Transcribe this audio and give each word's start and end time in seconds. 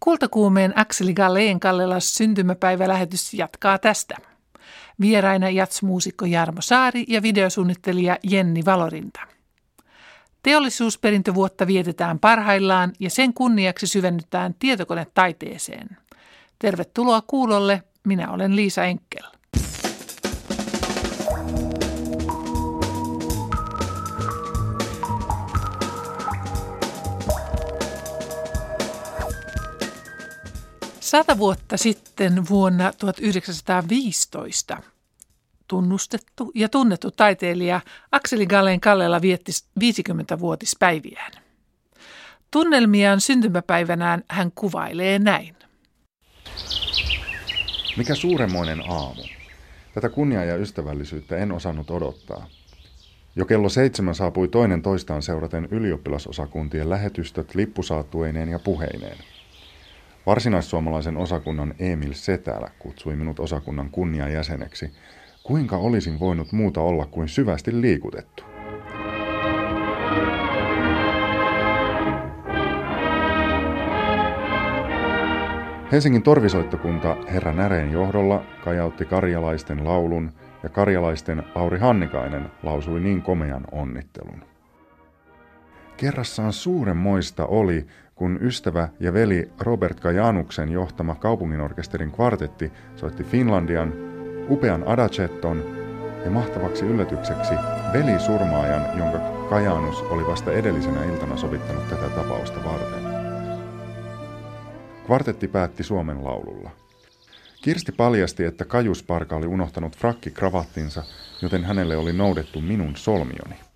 Kultakuumeen 0.00 0.72
Akseli 0.76 1.14
Galleen 1.14 1.60
Kallelas 1.60 2.14
syntymäpäivälähetys 2.14 3.34
jatkaa 3.34 3.78
tästä. 3.78 4.16
Vieraina 5.00 5.50
jatsmuusikko 5.50 6.24
Jarmo 6.24 6.60
Saari 6.60 7.04
ja 7.08 7.22
videosuunnittelija 7.22 8.16
Jenni 8.22 8.64
Valorinta. 8.64 9.20
Teollisuusperintövuotta 10.42 11.66
vietetään 11.66 12.18
parhaillaan 12.18 12.92
ja 13.00 13.10
sen 13.10 13.34
kunniaksi 13.34 13.86
syvennytään 13.86 14.54
tietokonetaiteeseen. 14.58 15.88
Tervetuloa 16.58 17.22
kuulolle, 17.26 17.82
minä 18.04 18.30
olen 18.30 18.56
Liisa 18.56 18.84
Enkel. 18.84 19.39
Sata 31.10 31.38
vuotta 31.38 31.76
sitten 31.76 32.48
vuonna 32.48 32.92
1915 32.98 34.76
tunnustettu 35.68 36.52
ja 36.54 36.68
tunnettu 36.68 37.10
taiteilija 37.10 37.80
Akseli 38.12 38.46
Gallen 38.46 38.80
Kallela 38.80 39.22
vietti 39.22 39.52
50-vuotispäiviään. 39.80 41.32
Tunnelmiaan 42.50 43.20
syntymäpäivänään 43.20 44.24
hän 44.28 44.52
kuvailee 44.54 45.18
näin. 45.18 45.56
Mikä 47.96 48.14
suuremmoinen 48.14 48.90
aamu. 48.90 49.22
Tätä 49.94 50.08
kunniaa 50.08 50.44
ja 50.44 50.56
ystävällisyyttä 50.56 51.36
en 51.36 51.52
osannut 51.52 51.90
odottaa. 51.90 52.46
Jo 53.36 53.44
kello 53.44 53.68
seitsemän 53.68 54.14
saapui 54.14 54.48
toinen 54.48 54.82
toistaan 54.82 55.22
seuraten 55.22 55.68
ylioppilasosakuntien 55.70 56.90
lähetystöt 56.90 57.54
lippusaattueineen 57.54 58.48
ja 58.48 58.58
puheineen. 58.58 59.18
Varsinaissuomalaisen 60.30 61.16
osakunnan 61.16 61.74
Emil 61.78 62.12
Setälä 62.12 62.70
kutsui 62.78 63.16
minut 63.16 63.40
osakunnan 63.40 63.90
kunniajäseneksi. 63.90 64.90
Kuinka 65.42 65.76
olisin 65.76 66.20
voinut 66.20 66.52
muuta 66.52 66.80
olla 66.80 67.06
kuin 67.06 67.28
syvästi 67.28 67.80
liikutettu? 67.80 68.44
Helsingin 75.92 76.22
torvisoittokunta 76.22 77.16
herra 77.32 77.52
Näreen 77.52 77.92
johdolla 77.92 78.44
kajautti 78.64 79.04
karjalaisten 79.04 79.84
laulun 79.84 80.32
ja 80.62 80.68
karjalaisten 80.68 81.42
Lauri 81.54 81.78
Hannikainen 81.78 82.50
lausui 82.62 83.00
niin 83.00 83.22
komean 83.22 83.64
onnittelun. 83.72 84.44
Kerrassaan 86.00 86.52
suuren 86.52 86.96
moista 86.96 87.46
oli, 87.46 87.86
kun 88.14 88.38
ystävä 88.42 88.88
ja 89.00 89.12
veli 89.12 89.50
Robert 89.60 90.00
Kajanuksen 90.00 90.72
johtama 90.72 91.14
kaupunginorkesterin 91.14 92.12
kvartetti 92.12 92.72
soitti 92.96 93.24
Finlandian, 93.24 93.92
upean 94.50 94.88
Adacetton 94.88 95.64
ja 96.24 96.30
mahtavaksi 96.30 96.84
yllätykseksi 96.84 97.54
veli-surmaajan, 97.92 98.98
jonka 98.98 99.18
Kajanus 99.50 100.02
oli 100.02 100.26
vasta 100.26 100.52
edellisenä 100.52 101.04
iltana 101.04 101.36
sovittanut 101.36 101.88
tätä 101.88 102.08
tapausta 102.08 102.64
varten. 102.64 103.02
Kvartetti 105.06 105.48
päätti 105.48 105.82
Suomen 105.82 106.24
laululla. 106.24 106.70
Kirsti 107.62 107.92
paljasti, 107.92 108.44
että 108.44 108.64
Kajusparka 108.64 109.36
oli 109.36 109.46
unohtanut 109.46 109.96
frakki-kravattinsa, 109.96 111.02
joten 111.42 111.64
hänelle 111.64 111.96
oli 111.96 112.12
noudettu 112.12 112.60
minun 112.60 112.96
solmioni. 112.96 113.69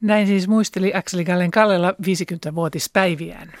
Näin 0.00 0.26
siis 0.26 0.48
muisteli 0.48 0.92
Akseli 0.94 1.24
Gallen 1.24 1.50
Kallela 1.50 1.90
50-vuotispäiviään. 1.90 3.52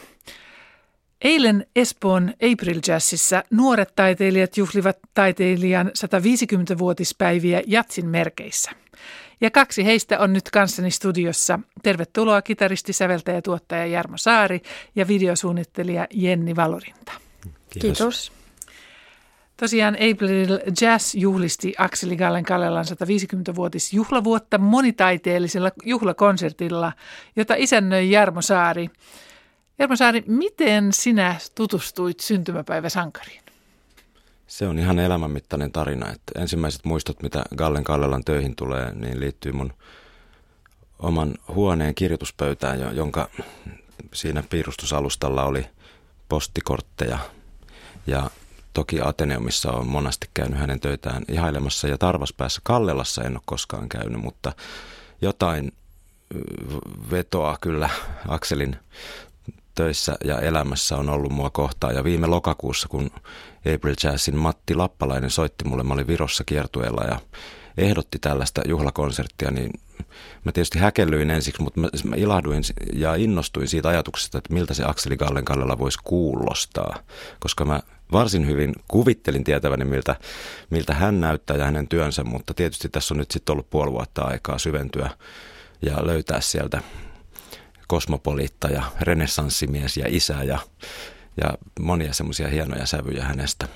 Eilen 1.22 1.66
Espoon 1.76 2.34
April 2.52 2.80
Jazzissa 2.86 3.44
nuoret 3.50 3.92
taiteilijat 3.96 4.56
juhlivat 4.56 4.98
taiteilijan 5.14 5.86
150-vuotispäiviä 5.88 7.62
Jatsin 7.66 8.06
merkeissä. 8.06 8.70
Ja 9.40 9.50
kaksi 9.50 9.84
heistä 9.84 10.18
on 10.18 10.32
nyt 10.32 10.50
kanssani 10.50 10.90
studiossa. 10.90 11.60
Tervetuloa 11.82 12.42
kitaristi, 12.42 12.92
säveltäjä, 12.92 13.42
tuottaja 13.42 13.86
Jarmo 13.86 14.16
Saari 14.16 14.60
ja 14.96 15.08
videosuunnittelija 15.08 16.06
Jenni 16.10 16.56
Valorinta. 16.56 17.12
Kiitos. 17.70 17.98
Kiitos. 17.98 18.37
Tosiaan 19.60 19.94
April 19.94 20.58
Jazz 20.80 21.14
juhlisti 21.14 21.74
Akseli 21.78 22.16
Gallen 22.16 22.44
Kallelan 22.44 22.84
150-vuotis 22.84 23.92
juhlavuotta 23.92 24.58
monitaiteellisella 24.58 25.70
juhlakonsertilla, 25.84 26.92
jota 27.36 27.54
isännöi 27.56 28.10
Jarmo 28.10 28.42
Saari. 28.42 28.90
Jarmo 29.78 29.96
Saari, 29.96 30.24
miten 30.26 30.92
sinä 30.92 31.34
tutustuit 31.54 32.20
syntymäpäiväsankariin? 32.20 33.42
Se 34.46 34.68
on 34.68 34.78
ihan 34.78 34.98
elämänmittainen 34.98 35.72
tarina. 35.72 36.10
Että 36.10 36.40
ensimmäiset 36.40 36.84
muistot, 36.84 37.22
mitä 37.22 37.44
Gallen 37.56 37.84
Kallelan 37.84 38.24
töihin 38.24 38.56
tulee, 38.56 38.92
niin 38.94 39.20
liittyy 39.20 39.52
mun 39.52 39.72
oman 40.98 41.34
huoneen 41.48 41.94
kirjoituspöytään, 41.94 42.96
jonka 42.96 43.28
siinä 44.14 44.42
piirustusalustalla 44.50 45.44
oli 45.44 45.66
postikortteja 46.28 47.18
ja 48.06 48.30
Toki 48.78 49.00
Ateneumissa 49.04 49.72
on 49.72 49.86
monasti 49.86 50.30
käynyt 50.34 50.58
hänen 50.58 50.80
töitään 50.80 51.22
ihailemassa 51.28 51.88
ja 51.88 51.98
Tarvaspäässä 51.98 52.60
Kallelassa 52.64 53.22
en 53.22 53.32
ole 53.32 53.42
koskaan 53.44 53.88
käynyt, 53.88 54.20
mutta 54.20 54.52
jotain 55.22 55.72
vetoa 57.10 57.56
kyllä 57.60 57.90
Akselin 58.28 58.76
töissä 59.74 60.16
ja 60.24 60.38
elämässä 60.38 60.96
on 60.96 61.08
ollut 61.08 61.32
mua 61.32 61.50
kohtaan. 61.50 61.94
Ja 61.94 62.04
viime 62.04 62.26
lokakuussa, 62.26 62.88
kun 62.88 63.10
April 63.74 63.94
Jazzin 64.04 64.36
Matti 64.36 64.74
Lappalainen 64.74 65.30
soitti 65.30 65.64
mulle, 65.64 65.82
mä 65.82 65.94
olin 65.94 66.06
Virossa 66.06 66.44
kiertueella 66.44 67.04
ja 67.04 67.20
ehdotti 67.76 68.18
tällaista 68.18 68.62
juhlakonserttia, 68.68 69.50
niin 69.50 69.70
mä 70.44 70.52
tietysti 70.52 70.78
häkellyin 70.78 71.30
ensiksi, 71.30 71.62
mutta 71.62 71.80
mä, 71.80 71.88
mä 72.04 72.16
ilahduin 72.16 72.62
ja 72.92 73.14
innostuin 73.14 73.68
siitä 73.68 73.88
ajatuksesta, 73.88 74.38
että 74.38 74.54
miltä 74.54 74.74
se 74.74 74.84
Akseli 74.86 75.16
Gallen 75.16 75.44
Kallella 75.44 75.78
voisi 75.78 75.98
kuulostaa, 76.04 76.98
koska 77.40 77.64
mä 77.64 77.80
varsin 78.12 78.46
hyvin 78.46 78.72
kuvittelin 78.88 79.44
tietäväni, 79.44 79.84
miltä, 79.84 80.16
miltä 80.70 80.94
hän 80.94 81.20
näyttää 81.20 81.56
ja 81.56 81.64
hänen 81.64 81.88
työnsä, 81.88 82.24
mutta 82.24 82.54
tietysti 82.54 82.88
tässä 82.88 83.14
on 83.14 83.18
nyt 83.18 83.30
sitten 83.30 83.52
ollut 83.52 83.70
puoli 83.70 83.92
vuotta 83.92 84.22
aikaa 84.22 84.58
syventyä 84.58 85.10
ja 85.82 86.06
löytää 86.06 86.40
sieltä 86.40 86.80
kosmopoliitta 87.88 88.68
ja 88.68 88.82
renessanssimies 89.00 89.96
ja 89.96 90.04
isä 90.08 90.42
ja, 90.44 90.58
ja 91.42 91.58
monia 91.80 92.12
semmoisia 92.12 92.48
hienoja 92.48 92.86
sävyjä 92.86 93.24
hänestä. 93.24 93.68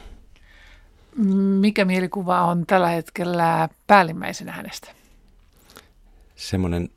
Mikä 1.60 1.84
mielikuva 1.84 2.42
on 2.42 2.66
tällä 2.66 2.88
hetkellä 2.88 3.69
päällimmäisenä 3.87 4.53
hänestä? 4.53 4.91
Semmoinen 6.37 6.88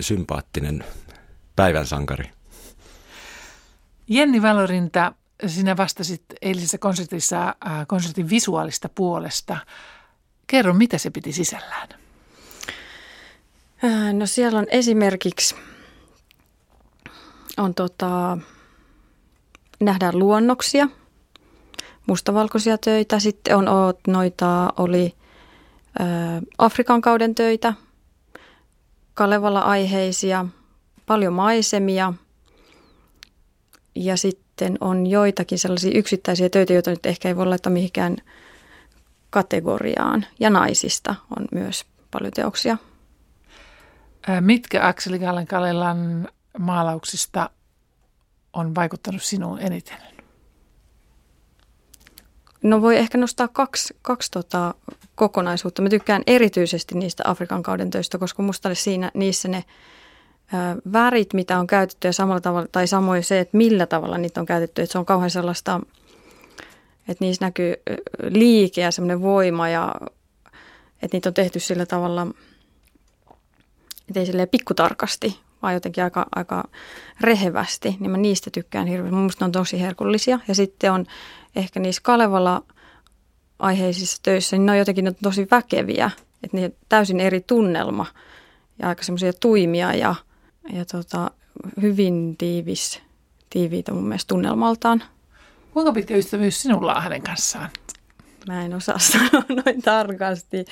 sympaattinen 0.00 0.84
päivän 1.56 1.86
sankari. 1.86 2.30
Jenni 4.08 4.42
Valorinta, 4.42 5.12
sinä 5.46 5.76
vastasit 5.76 6.22
eilisessä 6.42 6.78
konsertissa 6.78 7.48
äh, 7.48 7.86
konsertin 7.86 8.30
visuaalista 8.30 8.88
puolesta. 8.88 9.56
Kerro, 10.46 10.74
mitä 10.74 10.98
se 10.98 11.10
piti 11.10 11.32
sisällään? 11.32 11.88
Äh, 13.84 14.14
no 14.14 14.26
siellä 14.26 14.58
on 14.58 14.66
esimerkiksi, 14.70 15.54
on 17.56 17.74
tota, 17.74 18.38
nähdään 19.80 20.18
luonnoksia, 20.18 20.88
mustavalkoisia 22.06 22.78
töitä. 22.78 23.18
Sitten 23.18 23.56
on 23.56 23.66
noita, 24.06 24.72
oli 24.76 25.14
ä, 26.00 26.04
äh, 26.04 26.42
Afrikan 26.58 27.00
kauden 27.00 27.34
töitä, 27.34 27.74
Kalevala-aiheisia, 29.14 30.46
paljon 31.06 31.32
maisemia 31.32 32.12
ja 33.94 34.16
sitten 34.16 34.49
sitten 34.60 34.78
on 34.80 35.06
joitakin 35.06 35.58
sellaisia 35.58 35.98
yksittäisiä 35.98 36.48
töitä, 36.48 36.72
joita 36.72 36.90
nyt 36.90 37.06
ehkä 37.06 37.28
ei 37.28 37.36
voi 37.36 37.46
laittaa 37.46 37.72
mihinkään 37.72 38.16
kategoriaan. 39.30 40.26
Ja 40.40 40.50
naisista 40.50 41.14
on 41.38 41.46
myös 41.52 41.84
paljon 42.10 42.32
teoksia. 42.32 42.76
Mitkä 44.40 44.88
Akseli 44.88 45.18
Gallen 45.18 45.46
Kalelan 45.46 46.28
maalauksista 46.58 47.50
on 48.52 48.74
vaikuttanut 48.74 49.22
sinuun 49.22 49.58
eniten? 49.60 49.96
No 52.62 52.82
voi 52.82 52.96
ehkä 52.96 53.18
nostaa 53.18 53.48
kaksi, 53.48 53.96
kaksi 54.02 54.30
tota 54.30 54.74
kokonaisuutta. 55.14 55.82
Mä 55.82 55.88
tykkään 55.88 56.22
erityisesti 56.26 56.94
niistä 56.94 57.22
Afrikan 57.26 57.62
kauden 57.62 57.90
töistä, 57.90 58.18
koska 58.18 58.42
musta 58.42 58.74
siinä, 58.74 59.10
niissä 59.14 59.48
ne– 59.48 59.64
värit, 60.92 61.34
mitä 61.34 61.58
on 61.58 61.66
käytetty 61.66 62.08
ja 62.08 62.12
samalla 62.12 62.40
tavalla, 62.40 62.68
tai 62.72 62.86
samoin 62.86 63.24
se, 63.24 63.40
että 63.40 63.56
millä 63.56 63.86
tavalla 63.86 64.18
niitä 64.18 64.40
on 64.40 64.46
käytetty, 64.46 64.82
että 64.82 64.92
se 64.92 64.98
on 64.98 65.06
kauhean 65.06 65.30
sellaista, 65.30 65.80
että 67.08 67.24
niissä 67.24 67.44
näkyy 67.44 67.74
liike 68.28 68.80
ja 68.80 68.90
semmoinen 68.90 69.22
voima 69.22 69.68
ja 69.68 69.94
että 71.02 71.16
niitä 71.16 71.28
on 71.28 71.34
tehty 71.34 71.60
sillä 71.60 71.86
tavalla, 71.86 72.26
että 74.08 74.20
ei 74.20 74.26
silleen 74.26 74.48
pikkutarkasti, 74.48 75.40
vaan 75.62 75.74
jotenkin 75.74 76.04
aika, 76.04 76.26
aika 76.34 76.64
rehevästi, 77.20 77.96
niin 78.00 78.10
mä 78.10 78.16
niistä 78.16 78.50
tykkään 78.50 78.86
hirveästi. 78.86 79.16
Mun 79.16 79.30
ne 79.40 79.44
on 79.44 79.52
tosi 79.52 79.80
herkullisia. 79.80 80.38
Ja 80.48 80.54
sitten 80.54 80.92
on 80.92 81.06
ehkä 81.56 81.80
niissä 81.80 82.02
Kalevala 82.04 82.62
aiheisissa 83.58 84.22
töissä, 84.22 84.56
niin 84.56 84.66
ne 84.66 84.72
on 84.72 84.78
jotenkin 84.78 85.16
tosi 85.22 85.48
väkeviä. 85.50 86.10
Että 86.42 86.56
ne 86.56 86.72
täysin 86.88 87.20
eri 87.20 87.40
tunnelma 87.40 88.06
ja 88.78 88.88
aika 88.88 89.02
semmoisia 89.02 89.32
tuimia 89.32 89.94
ja, 89.94 90.14
ja 90.72 90.84
tota, 90.84 91.30
hyvin 91.82 92.36
tiivis, 92.38 93.00
tiiviitä 93.50 93.92
mun 93.92 94.08
mielestä 94.08 94.28
tunnelmaltaan. 94.28 95.02
Kuinka 95.72 95.92
pitkä 95.92 96.16
ystävyys 96.16 96.62
sinulla 96.62 96.94
on 96.94 97.02
hänen 97.02 97.22
kanssaan? 97.22 97.68
Mä 98.48 98.64
en 98.64 98.74
osaa 98.74 98.98
sanoa 99.12 99.44
noin 99.48 99.82
tarkasti, 99.82 100.64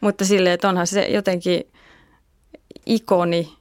mutta 0.00 0.24
silleen, 0.24 0.54
että 0.54 0.68
onhan 0.68 0.86
se 0.86 1.02
jotenkin 1.02 1.64
ikoni, 2.86 3.52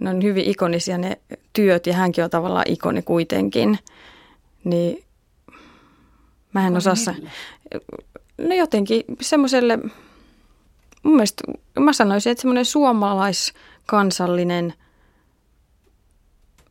ne 0.00 0.10
on 0.10 0.22
hyvin 0.22 0.44
ikonisia 0.44 0.98
ne 0.98 1.20
työt 1.52 1.86
ja 1.86 1.94
hänkin 1.94 2.24
on 2.24 2.30
tavallaan 2.30 2.64
ikoni 2.68 3.02
kuitenkin, 3.02 3.78
niin 4.64 5.04
mä 6.52 6.66
en 6.66 6.76
osaa, 6.76 6.94
no 8.38 8.54
jotenkin 8.54 9.04
semmoiselle, 9.20 9.78
mun 11.02 11.14
mielestä 11.14 11.44
mä 11.80 11.92
sanoisin, 11.92 12.32
että 12.32 12.42
semmoinen 12.42 12.64
suomalaiskansallinen, 13.90 14.74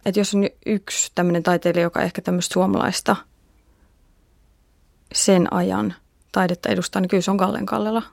että 0.06 0.20
jos 0.20 0.36
on 0.36 0.50
yksi 0.66 1.12
tämmöinen 1.16 1.44
taiteilija, 1.44 1.84
joka 1.84 2.02
ehkä 2.02 2.22
tämmöistä 2.22 2.54
suomalaista 2.54 3.16
sen 5.14 5.54
ajan 5.54 5.94
taidetta 6.32 6.70
edustaa, 6.70 7.02
niin 7.02 7.10
kyllä 7.10 7.22
se 7.22 7.32
on 7.32 7.38
Gallen 7.38 7.66
Kallela 7.66 8.04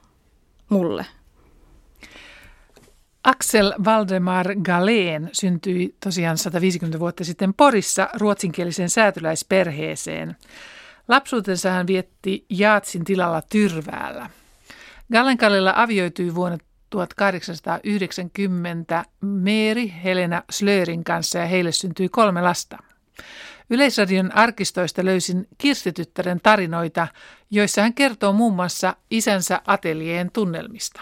mulle. 0.69 1.05
Axel 3.23 3.73
Valdemar 3.85 4.47
Galén 4.47 5.29
syntyi 5.31 5.95
tosiaan 6.03 6.37
150 6.37 6.99
vuotta 6.99 7.23
sitten 7.23 7.53
Porissa 7.53 8.09
ruotsinkieliseen 8.13 8.89
säätyläisperheeseen. 8.89 10.35
Lapsuutensa 11.07 11.71
hän 11.71 11.87
vietti 11.87 12.45
Jaatsin 12.49 13.03
tilalla 13.03 13.41
Tyrväällä. 13.41 14.29
Gallenkallilla 15.13 15.73
avioitui 15.75 16.35
vuonna 16.35 16.57
1890 16.89 19.05
Meeri 19.21 19.93
Helena 20.03 20.43
Slörin 20.49 21.03
kanssa 21.03 21.39
ja 21.39 21.45
heille 21.45 21.71
syntyi 21.71 22.09
kolme 22.09 22.41
lasta. 22.41 22.77
Yleisradion 23.69 24.35
arkistoista 24.35 25.05
löysin 25.05 25.47
Kirstityttären 25.57 26.39
tarinoita, 26.43 27.07
joissa 27.51 27.81
hän 27.81 27.93
kertoo 27.93 28.33
muun 28.33 28.55
muassa 28.55 28.95
isänsä 29.11 29.61
atelieen 29.67 30.31
tunnelmista. 30.31 31.01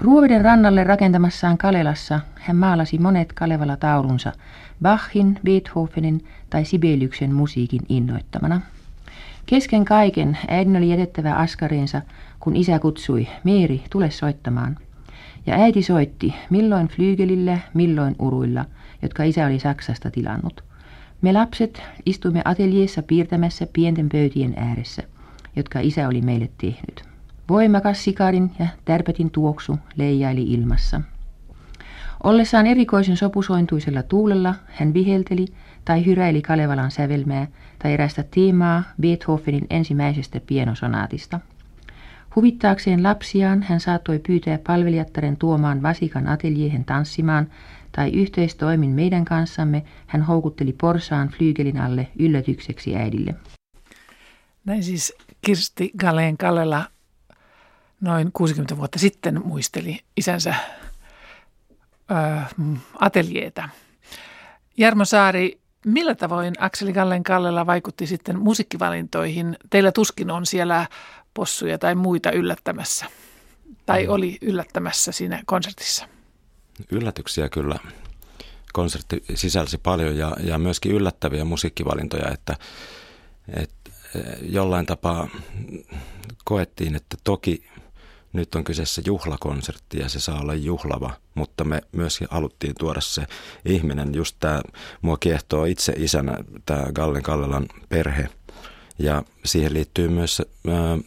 Ruoveden 0.00 0.44
rannalle 0.44 0.84
rakentamassaan 0.84 1.58
Kalelassa 1.58 2.20
hän 2.34 2.56
maalasi 2.56 2.98
monet 2.98 3.32
Kalevala-taulunsa 3.32 4.32
Bachin, 4.82 5.40
Beethovenin 5.44 6.24
tai 6.50 6.64
Sibeliuksen 6.64 7.34
musiikin 7.34 7.80
innoittamana. 7.88 8.60
Kesken 9.48 9.84
kaiken 9.84 10.38
äidin 10.48 10.76
oli 10.76 10.88
jätettävä 10.88 11.34
askareensa, 11.34 12.02
kun 12.40 12.56
isä 12.56 12.78
kutsui, 12.78 13.26
Meeri, 13.44 13.82
tule 13.90 14.10
soittamaan. 14.10 14.76
Ja 15.46 15.54
äiti 15.54 15.82
soitti, 15.82 16.34
milloin 16.50 16.88
flyygelillä, 16.88 17.58
milloin 17.74 18.16
uruilla, 18.18 18.64
jotka 19.02 19.22
isä 19.22 19.46
oli 19.46 19.58
Saksasta 19.58 20.10
tilannut. 20.10 20.64
Me 21.22 21.32
lapset 21.32 21.82
istuimme 22.06 22.42
ateljeessa 22.44 23.02
piirtämässä 23.02 23.66
pienten 23.72 24.08
pöytien 24.08 24.54
ääressä, 24.56 25.02
jotka 25.56 25.80
isä 25.80 26.08
oli 26.08 26.20
meille 26.22 26.50
tehnyt. 26.60 27.02
Voimakas 27.48 28.04
sikarin 28.04 28.50
ja 28.58 28.66
tärpätin 28.84 29.30
tuoksu 29.30 29.78
leijaili 29.96 30.42
ilmassa. 30.42 31.00
Ollessaan 32.22 32.66
erikoisen 32.66 33.16
sopusointuisella 33.16 34.02
tuulella 34.02 34.54
hän 34.66 34.94
vihelteli 34.94 35.46
tai 35.84 36.06
hyräili 36.06 36.42
Kalevalan 36.42 36.90
sävelmää 36.90 37.46
tai 37.78 37.92
erästä 37.92 38.24
teemaa 38.30 38.82
Beethovenin 39.00 39.66
ensimmäisestä 39.70 40.40
pienosonaatista. 40.46 41.40
Huvittaakseen 42.36 43.02
lapsiaan 43.02 43.62
hän 43.62 43.80
saattoi 43.80 44.18
pyytää 44.18 44.58
palvelijattaren 44.66 45.36
tuomaan 45.36 45.82
vasikan 45.82 46.28
ateljeihin 46.28 46.84
tanssimaan 46.84 47.50
tai 47.92 48.10
yhteistoimin 48.10 48.90
meidän 48.90 49.24
kanssamme 49.24 49.84
hän 50.06 50.22
houkutteli 50.22 50.72
porsaan 50.72 51.28
flyygelin 51.28 51.80
alle 51.80 52.08
yllätykseksi 52.18 52.96
äidille. 52.96 53.34
Näin 54.64 54.82
siis 54.82 55.14
Kirsti 55.42 55.90
Galeen 55.98 56.36
Kallela 56.36 56.84
noin 58.00 58.30
60 58.32 58.76
vuotta 58.76 58.98
sitten 58.98 59.40
muisteli 59.46 60.00
isänsä 60.16 60.54
ö, 62.10 62.14
ateljeeta. 62.94 63.68
Jarmo 64.76 65.04
Saari, 65.04 65.60
millä 65.86 66.14
tavoin 66.14 66.54
Akseli 66.58 66.92
Gallen 66.92 67.22
Kallela 67.22 67.66
vaikutti 67.66 68.06
sitten 68.06 68.38
musiikkivalintoihin? 68.38 69.56
Teillä 69.70 69.92
tuskin 69.92 70.30
on 70.30 70.46
siellä 70.46 70.86
possuja 71.34 71.78
tai 71.78 71.94
muita 71.94 72.30
yllättämässä, 72.30 73.06
tai 73.86 74.06
mm. 74.06 74.12
oli 74.12 74.38
yllättämässä 74.42 75.12
siinä 75.12 75.42
konsertissa. 75.46 76.08
Yllätyksiä 76.92 77.48
kyllä. 77.48 77.78
Konsertti 78.72 79.24
sisälsi 79.34 79.78
paljon 79.78 80.16
ja, 80.16 80.36
ja 80.40 80.58
myöskin 80.58 80.92
yllättäviä 80.92 81.44
musiikkivalintoja, 81.44 82.30
että, 82.30 82.56
että 83.56 83.90
jollain 84.42 84.86
tapaa 84.86 85.28
koettiin, 86.44 86.94
että 86.94 87.16
toki 87.24 87.68
nyt 88.32 88.54
on 88.54 88.64
kyseessä 88.64 89.02
juhlakonsertti 89.04 89.98
ja 89.98 90.08
se 90.08 90.20
saa 90.20 90.40
olla 90.40 90.54
juhlava, 90.54 91.10
mutta 91.34 91.64
me 91.64 91.82
myös 91.92 92.20
haluttiin 92.30 92.74
tuoda 92.78 93.00
se 93.00 93.26
ihminen, 93.64 94.14
just 94.14 94.36
tämä, 94.40 94.62
mua 95.02 95.16
kiehtoo 95.16 95.64
itse 95.64 95.94
isänä 95.96 96.38
tämä 96.66 96.84
Gallen 96.92 97.22
Kallelan 97.22 97.66
perhe. 97.88 98.28
Ja 98.98 99.22
siihen 99.44 99.74
liittyy 99.74 100.08
myös 100.08 100.42
ää, 100.68 100.98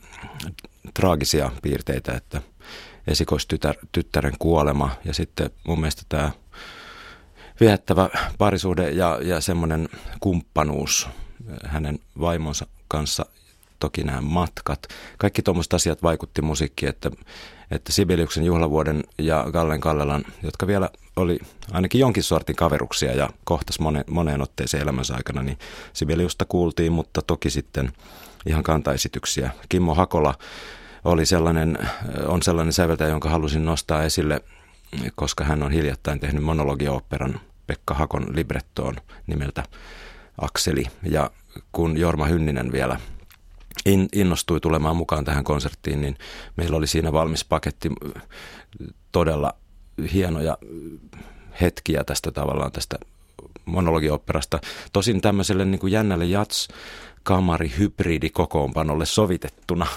traagisia 0.94 1.52
piirteitä, 1.62 2.14
että 2.14 2.42
esikoistyttären 3.08 4.34
kuolema 4.40 4.90
ja 5.06 5.14
sitten 5.14 5.50
mun 5.68 5.80
mielestä 5.80 6.04
tämä 6.10 6.32
viettävä 7.60 8.10
parisuhde 8.38 8.92
ja, 8.92 9.20
ja 9.22 9.42
semmoinen 9.42 9.90
kumppanuus 10.20 11.10
hänen 11.66 12.00
vaimonsa 12.20 12.68
kanssa 12.88 13.26
toki 13.81 14.04
nämä 14.04 14.22
matkat. 14.22 14.80
Kaikki 15.18 15.42
tuommoiset 15.42 15.74
asiat 15.74 16.04
vaikutti 16.04 16.42
musiikkiin, 16.42 16.89
että, 16.89 17.12
että 17.72 17.92
Sibeliuksen 17.92 18.44
juhlavuoden 18.44 19.04
ja 19.18 19.45
Gallen 19.51 19.81
Kallelan, 19.81 20.24
jotka 20.44 20.68
vielä 20.68 20.89
oli 21.16 21.39
ainakin 21.72 22.01
jonkin 22.01 22.24
sortin 22.24 22.56
kaveruksia 22.56 23.13
ja 23.13 23.30
kohtas 23.44 23.80
moneen, 23.80 24.06
moneen 24.10 24.42
otteeseen 24.42 24.83
elämänsä 24.83 25.16
aikana, 25.16 25.44
niin 25.44 25.57
Sibeliusta 25.94 26.45
kuultiin, 26.45 26.91
mutta 26.91 27.22
toki 27.22 27.50
sitten 27.50 27.91
ihan 28.46 28.63
kantaesityksiä. 28.63 29.51
Kimmo 29.70 29.96
Hakola 29.96 30.34
oli 31.06 31.25
sellainen, 31.25 31.77
on 32.25 32.44
sellainen 32.44 32.74
säveltäjä, 32.74 33.10
jonka 33.10 33.29
halusin 33.29 33.65
nostaa 33.65 34.03
esille, 34.03 34.41
koska 35.15 35.44
hän 35.44 35.63
on 35.63 35.72
hiljattain 35.72 36.20
tehnyt 36.20 36.44
monologioopperan 36.44 37.39
Pekka 37.67 37.94
Hakon 37.94 38.25
librettoon 38.36 38.96
nimeltä 39.27 39.63
Akseli. 40.41 40.84
Ja 41.03 41.32
kun 41.72 41.98
Jorma 41.98 42.25
Hynninen 42.25 42.72
vielä 42.72 43.00
in, 43.86 44.08
innostui 44.14 44.60
tulemaan 44.60 44.96
mukaan 44.96 45.26
tähän 45.26 45.44
konserttiin, 45.44 46.02
niin 46.02 46.18
meillä 46.58 46.78
oli 46.78 46.88
siinä 46.88 47.12
valmis 47.12 47.46
paketti 47.46 47.90
todella 49.12 49.54
hienoja 50.14 50.58
hetkiä 51.62 52.04
tästä 52.04 52.32
tavallaan 52.32 52.72
tästä 52.72 52.98
monologiopperasta. 53.66 54.60
Tosin 54.94 55.22
tämmöiselle 55.22 55.66
niin 55.66 55.80
kuin 55.80 55.94
jännälle 55.94 56.26
jats 56.26 56.68
kamari 57.24 57.74
hybridikokoonpanolle 57.78 59.06
sovitettuna. 59.06 59.88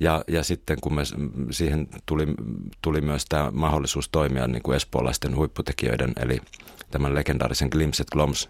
Ja, 0.00 0.24
ja 0.28 0.44
sitten 0.44 0.78
kun 0.80 0.94
me 0.94 1.02
siihen 1.50 1.88
tuli, 2.06 2.26
tuli 2.82 3.00
myös 3.00 3.24
tämä 3.24 3.50
mahdollisuus 3.50 4.08
toimia 4.08 4.46
niin 4.46 4.62
kuin 4.62 4.76
espoolaisten 4.76 5.36
huipputekijöiden, 5.36 6.12
eli 6.20 6.40
tämän 6.90 7.14
legendaarisen 7.14 7.68
Glimpset 7.72 8.10
Gloms 8.10 8.48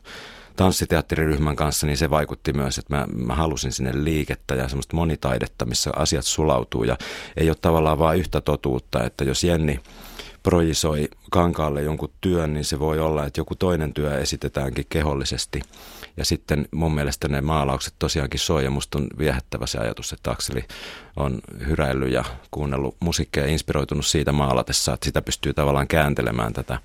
tanssiteatteriryhmän 0.57 1.57
kanssa, 1.57 1.87
niin 1.87 1.97
se 1.97 2.11
vaikutti 2.11 2.53
myös, 2.53 2.79
että 2.79 2.97
mä, 2.97 3.07
mä 3.15 3.35
halusin 3.35 3.73
sinne 3.73 4.05
liikettä 4.05 4.55
ja 4.55 4.69
semmoista 4.69 4.97
monitaidetta, 4.97 5.65
missä 5.65 5.91
asiat 5.97 6.25
sulautuu 6.25 6.85
ja 6.85 6.99
ei 7.37 7.51
ole 7.51 7.57
tavallaan 7.61 7.99
vain 7.99 8.21
yhtä 8.21 8.41
totuutta, 8.41 9.05
että 9.05 9.25
jos 9.25 9.45
Jenni 9.45 9.81
projisoi 10.45 11.09
kankaalle 11.31 11.83
jonkun 11.83 12.13
työn, 12.21 12.55
niin 12.55 12.65
se 12.65 12.79
voi 12.79 13.01
olla, 13.01 13.27
että 13.27 13.41
joku 13.41 13.55
toinen 13.55 13.95
työ 13.95 14.19
esitetäänkin 14.19 14.87
kehollisesti. 14.89 15.61
Ja 16.17 16.25
sitten 16.25 16.69
mun 16.71 16.95
mielestä 16.95 17.29
ne 17.29 17.41
maalaukset 17.41 17.95
tosiaankin 17.99 18.41
soi 18.41 18.65
ja 18.65 18.71
musta 18.71 18.99
on 18.99 19.07
viehättävä 19.19 19.67
se 19.67 19.79
ajatus, 19.79 20.13
että 20.13 20.31
Akseli 20.31 20.65
on 21.17 21.41
hyräillyt 21.67 22.13
ja 22.13 22.25
kuunnellut 22.51 22.97
musiikkia 23.01 23.43
ja 23.43 23.49
inspiroitunut 23.49 24.07
siitä 24.07 24.33
maalatessa, 24.33 24.95
että 24.95 25.05
sitä 25.05 25.23
pystyy 25.23 25.55
tavallaan 25.55 25.89
kääntelemään 25.89 26.53
tätä, 26.53 26.79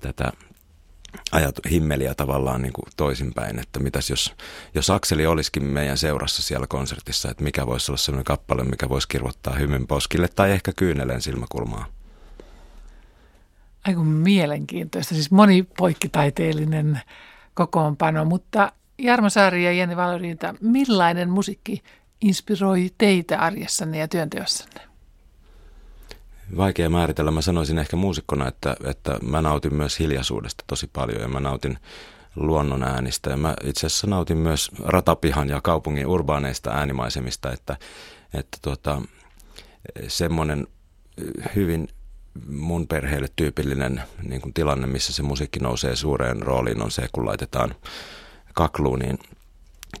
tätä 0.00 0.32
ajat, 1.32 1.54
himmeliä 1.70 2.14
tavallaan 2.14 2.62
niin 2.62 2.72
kuin 2.72 2.84
toisinpäin, 2.96 3.58
että 3.58 3.80
mitäs 3.80 4.10
jos, 4.10 4.34
jos 4.74 4.90
Akseli 4.90 5.26
olisikin 5.26 5.64
meidän 5.64 5.98
seurassa 5.98 6.42
siellä 6.42 6.66
konsertissa, 6.66 7.30
että 7.30 7.44
mikä 7.44 7.66
voisi 7.66 7.92
olla 7.92 7.98
sellainen 7.98 8.24
kappale, 8.24 8.64
mikä 8.64 8.88
voisi 8.88 9.08
kirvoittaa 9.08 9.54
hymyn 9.54 9.86
poskille 9.86 10.28
tai 10.28 10.50
ehkä 10.50 10.72
kyyneleen 10.72 11.22
silmäkulmaa. 11.22 11.86
Aiku 13.86 14.04
mielenkiintoista, 14.04 15.14
siis 15.14 15.30
monipoikkitaiteellinen 15.30 17.00
kokoonpano, 17.54 18.24
mutta 18.24 18.72
Jarmo 18.98 19.30
Saari 19.30 19.64
ja 19.64 19.72
Jenni 19.72 19.96
Valoriinta, 19.96 20.54
millainen 20.60 21.30
musiikki 21.30 21.82
inspiroi 22.20 22.90
teitä 22.98 23.38
arjessanne 23.38 23.98
ja 23.98 24.08
työnteossanne? 24.08 24.85
Vaikea 26.56 26.90
määritellä. 26.90 27.30
Mä 27.30 27.40
sanoisin 27.40 27.78
ehkä 27.78 27.96
muusikkona, 27.96 28.48
että, 28.48 28.76
että 28.84 29.18
mä 29.22 29.42
nautin 29.42 29.74
myös 29.74 29.98
hiljaisuudesta 29.98 30.64
tosi 30.66 30.90
paljon 30.92 31.22
ja 31.22 31.28
mä 31.28 31.40
nautin 31.40 31.78
luonnon 32.36 32.82
äänistä. 32.82 33.30
Ja 33.30 33.36
mä 33.36 33.54
itse 33.64 33.86
asiassa 33.86 34.06
nautin 34.06 34.38
myös 34.38 34.70
ratapihan 34.84 35.48
ja 35.48 35.60
kaupungin 35.60 36.06
urbaaneista 36.06 36.70
äänimaisemista, 36.70 37.52
että, 37.52 37.76
että 38.34 38.58
tuota, 38.62 39.02
semmoinen 40.08 40.66
hyvin 41.54 41.88
mun 42.48 42.86
perheelle 42.86 43.28
tyypillinen 43.36 44.02
niin 44.22 44.40
kuin 44.40 44.54
tilanne, 44.54 44.86
missä 44.86 45.12
se 45.12 45.22
musiikki 45.22 45.60
nousee 45.60 45.96
suureen 45.96 46.42
rooliin, 46.42 46.82
on 46.82 46.90
se, 46.90 47.08
kun 47.12 47.26
laitetaan 47.26 47.74
kakluuniin 48.54 49.18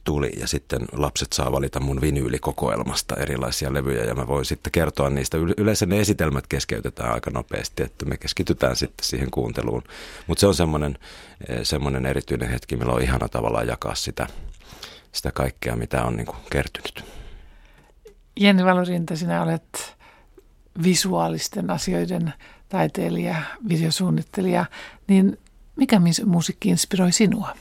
tuli 0.04 0.30
ja 0.40 0.46
sitten 0.46 0.80
lapset 0.92 1.32
saa 1.32 1.52
valita 1.52 1.80
mun 1.80 2.00
vinyylikokoelmasta 2.00 3.16
erilaisia 3.16 3.74
levyjä 3.74 4.04
ja 4.04 4.14
mä 4.14 4.26
voin 4.26 4.44
sitten 4.44 4.72
kertoa 4.72 5.10
niistä. 5.10 5.38
Yleensä 5.56 5.86
ne 5.86 6.00
esitelmät 6.00 6.46
keskeytetään 6.46 7.14
aika 7.14 7.30
nopeasti, 7.30 7.82
että 7.82 8.06
me 8.06 8.16
keskitytään 8.16 8.76
sitten 8.76 9.06
siihen 9.06 9.30
kuunteluun. 9.30 9.82
Mutta 10.26 10.40
se 10.40 10.46
on 10.46 10.54
semmoinen, 10.54 10.98
eh, 11.48 11.58
semmoinen 11.62 12.06
erityinen 12.06 12.48
hetki, 12.48 12.76
millä 12.76 12.92
on 12.92 13.02
ihana 13.02 13.28
tavallaan 13.28 13.66
jakaa 13.66 13.94
sitä, 13.94 14.26
sitä 15.12 15.32
kaikkea, 15.32 15.76
mitä 15.76 16.04
on 16.04 16.16
niin 16.16 16.26
kuin 16.26 16.38
kertynyt. 16.50 17.04
Jenni 18.40 18.64
Valorinta, 18.64 19.16
sinä 19.16 19.42
olet 19.42 19.96
visuaalisten 20.82 21.70
asioiden 21.70 22.32
taiteilija, 22.68 23.36
videosuunnittelija, 23.68 24.64
niin 25.08 25.38
mikä 25.76 26.00
musiikki 26.26 26.68
inspiroi 26.68 27.12
sinua? 27.12 27.56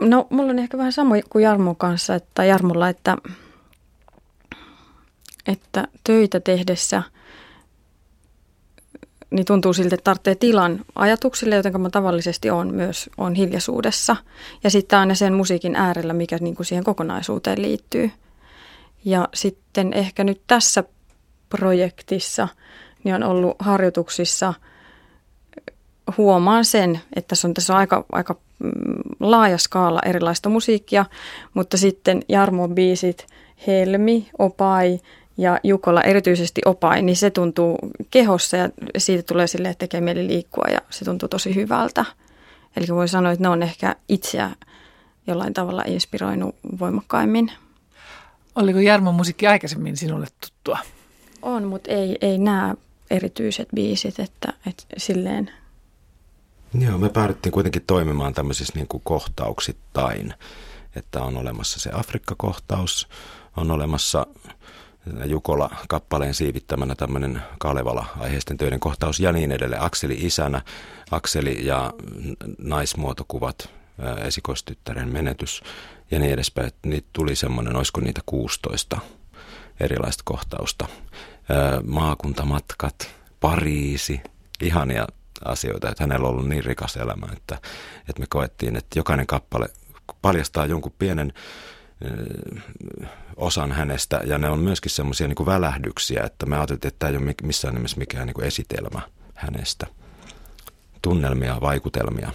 No, 0.00 0.26
mulla 0.30 0.50
on 0.50 0.58
ehkä 0.58 0.78
vähän 0.78 0.92
sama 0.92 1.14
kuin 1.30 1.42
Jarmo 1.42 1.74
kanssa, 1.74 2.14
että 2.14 2.44
Jarmolla, 2.44 2.88
että, 2.88 3.16
että 5.46 5.88
töitä 6.04 6.40
tehdessä 6.40 7.02
niin 9.34 9.44
tuntuu 9.46 9.72
siltä, 9.72 9.94
että 9.94 10.04
tarvitsee 10.04 10.34
tilan 10.34 10.80
ajatuksille, 10.94 11.54
joten 11.54 11.80
mä 11.80 11.90
tavallisesti 11.90 12.50
on 12.50 12.74
myös 12.74 13.10
on 13.18 13.34
hiljaisuudessa. 13.34 14.16
Ja 14.64 14.70
sitten 14.70 14.98
aina 14.98 15.14
sen 15.14 15.32
musiikin 15.32 15.76
äärellä, 15.76 16.12
mikä 16.12 16.38
niin 16.40 16.54
kuin 16.54 16.66
siihen 16.66 16.84
kokonaisuuteen 16.84 17.62
liittyy. 17.62 18.10
Ja 19.04 19.28
sitten 19.34 19.92
ehkä 19.92 20.24
nyt 20.24 20.40
tässä 20.46 20.84
projektissa 21.48 22.48
niin 23.04 23.14
on 23.14 23.22
ollut 23.22 23.56
harjoituksissa, 23.58 24.54
huomaan 26.18 26.64
sen, 26.64 27.00
että 27.16 27.28
tässä 27.28 27.48
on, 27.48 27.54
tässä 27.54 27.72
on 27.72 27.78
aika, 27.78 28.04
aika 28.12 28.36
mm, 28.58 28.70
laaja 29.20 29.58
skaala 29.58 30.00
erilaista 30.04 30.48
musiikkia, 30.48 31.04
mutta 31.54 31.76
sitten 31.76 32.22
Jarmon 32.28 32.74
biisit, 32.74 33.26
Helmi, 33.66 34.30
Opai 34.38 35.00
ja 35.36 35.60
Jukola, 35.62 36.02
erityisesti 36.02 36.60
Opai, 36.64 37.02
niin 37.02 37.16
se 37.16 37.30
tuntuu 37.30 37.78
kehossa 38.10 38.56
ja 38.56 38.68
siitä 38.98 39.22
tulee 39.22 39.46
sille, 39.46 39.68
että 39.68 39.78
tekee 39.78 40.00
mieli 40.00 40.26
liikkua 40.26 40.64
ja 40.72 40.80
se 40.90 41.04
tuntuu 41.04 41.28
tosi 41.28 41.54
hyvältä. 41.54 42.04
Eli 42.76 42.86
voi 42.88 43.08
sanoa, 43.08 43.32
että 43.32 43.42
ne 43.42 43.48
on 43.48 43.62
ehkä 43.62 43.96
itseä 44.08 44.50
jollain 45.26 45.54
tavalla 45.54 45.82
inspiroinut 45.86 46.54
voimakkaimmin. 46.78 47.52
Oliko 48.54 48.80
Jarmon 48.80 49.14
musiikki 49.14 49.46
aikaisemmin 49.46 49.96
sinulle 49.96 50.26
tuttua? 50.40 50.78
On, 51.42 51.64
mutta 51.64 51.90
ei, 51.90 52.18
ei 52.20 52.38
nämä 52.38 52.74
erityiset 53.10 53.68
biisit, 53.74 54.18
että, 54.18 54.52
että 54.66 54.84
silleen. 54.96 55.50
Joo, 56.80 56.98
me 56.98 57.08
päädyttiin 57.08 57.52
kuitenkin 57.52 57.82
toimimaan 57.86 58.34
tämmöisissä 58.34 58.72
niin 58.76 58.88
kuin 58.88 59.00
kohtauksittain, 59.04 60.34
että 60.96 61.22
on 61.22 61.36
olemassa 61.36 61.80
se 61.80 61.90
Afrikka-kohtaus, 61.92 63.08
on 63.56 63.70
olemassa 63.70 64.26
Jukola-kappaleen 65.26 66.34
siivittämänä 66.34 66.94
tämmöinen 66.94 67.42
Kalevala-aiheisten 67.58 68.58
töiden 68.58 68.80
kohtaus 68.80 69.20
ja 69.20 69.32
niin 69.32 69.52
edelleen. 69.52 69.82
Akseli 69.82 70.14
isänä, 70.14 70.62
Akseli 71.10 71.66
ja 71.66 71.92
naismuotokuvat, 72.58 73.70
esikoistyttären 74.24 75.12
menetys 75.12 75.62
ja 76.10 76.18
niin 76.18 76.32
edespäin. 76.32 76.70
Niitä 76.86 77.08
tuli 77.12 77.36
semmoinen, 77.36 77.76
olisiko 77.76 78.00
niitä 78.00 78.20
16 78.26 78.98
erilaista 79.80 80.22
kohtausta 80.24 80.88
maakuntamatkat, 81.86 83.10
Pariisi, 83.40 84.20
ihania 84.62 85.06
asioita, 85.44 85.88
että 85.90 86.04
hänellä 86.04 86.28
on 86.28 86.34
ollut 86.34 86.48
niin 86.48 86.64
rikas 86.64 86.96
elämä, 86.96 87.26
että, 87.32 87.58
että 88.08 88.20
me 88.20 88.26
koettiin, 88.28 88.76
että 88.76 88.98
jokainen 88.98 89.26
kappale 89.26 89.66
paljastaa 90.22 90.66
jonkun 90.66 90.94
pienen 90.98 91.32
osan 93.36 93.72
hänestä 93.72 94.20
ja 94.26 94.38
ne 94.38 94.48
on 94.48 94.58
myöskin 94.58 94.90
semmoisia 94.90 95.28
niin 95.28 95.46
välähdyksiä, 95.46 96.22
että 96.24 96.46
me 96.46 96.56
ajattelin, 96.56 96.80
että 96.84 96.98
tämä 96.98 97.10
ei 97.10 97.16
ole 97.16 97.34
missään 97.42 97.74
nimessä 97.74 97.98
mikään 97.98 98.26
niin 98.26 98.44
esitelmä 98.44 99.00
hänestä. 99.34 99.86
Tunnelmia, 101.02 101.60
vaikutelmia. 101.60 102.32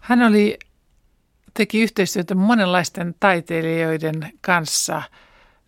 Hän 0.00 0.22
oli, 0.22 0.58
teki 1.54 1.82
yhteistyötä 1.82 2.34
monenlaisten 2.34 3.14
taiteilijoiden 3.20 4.32
kanssa. 4.40 5.02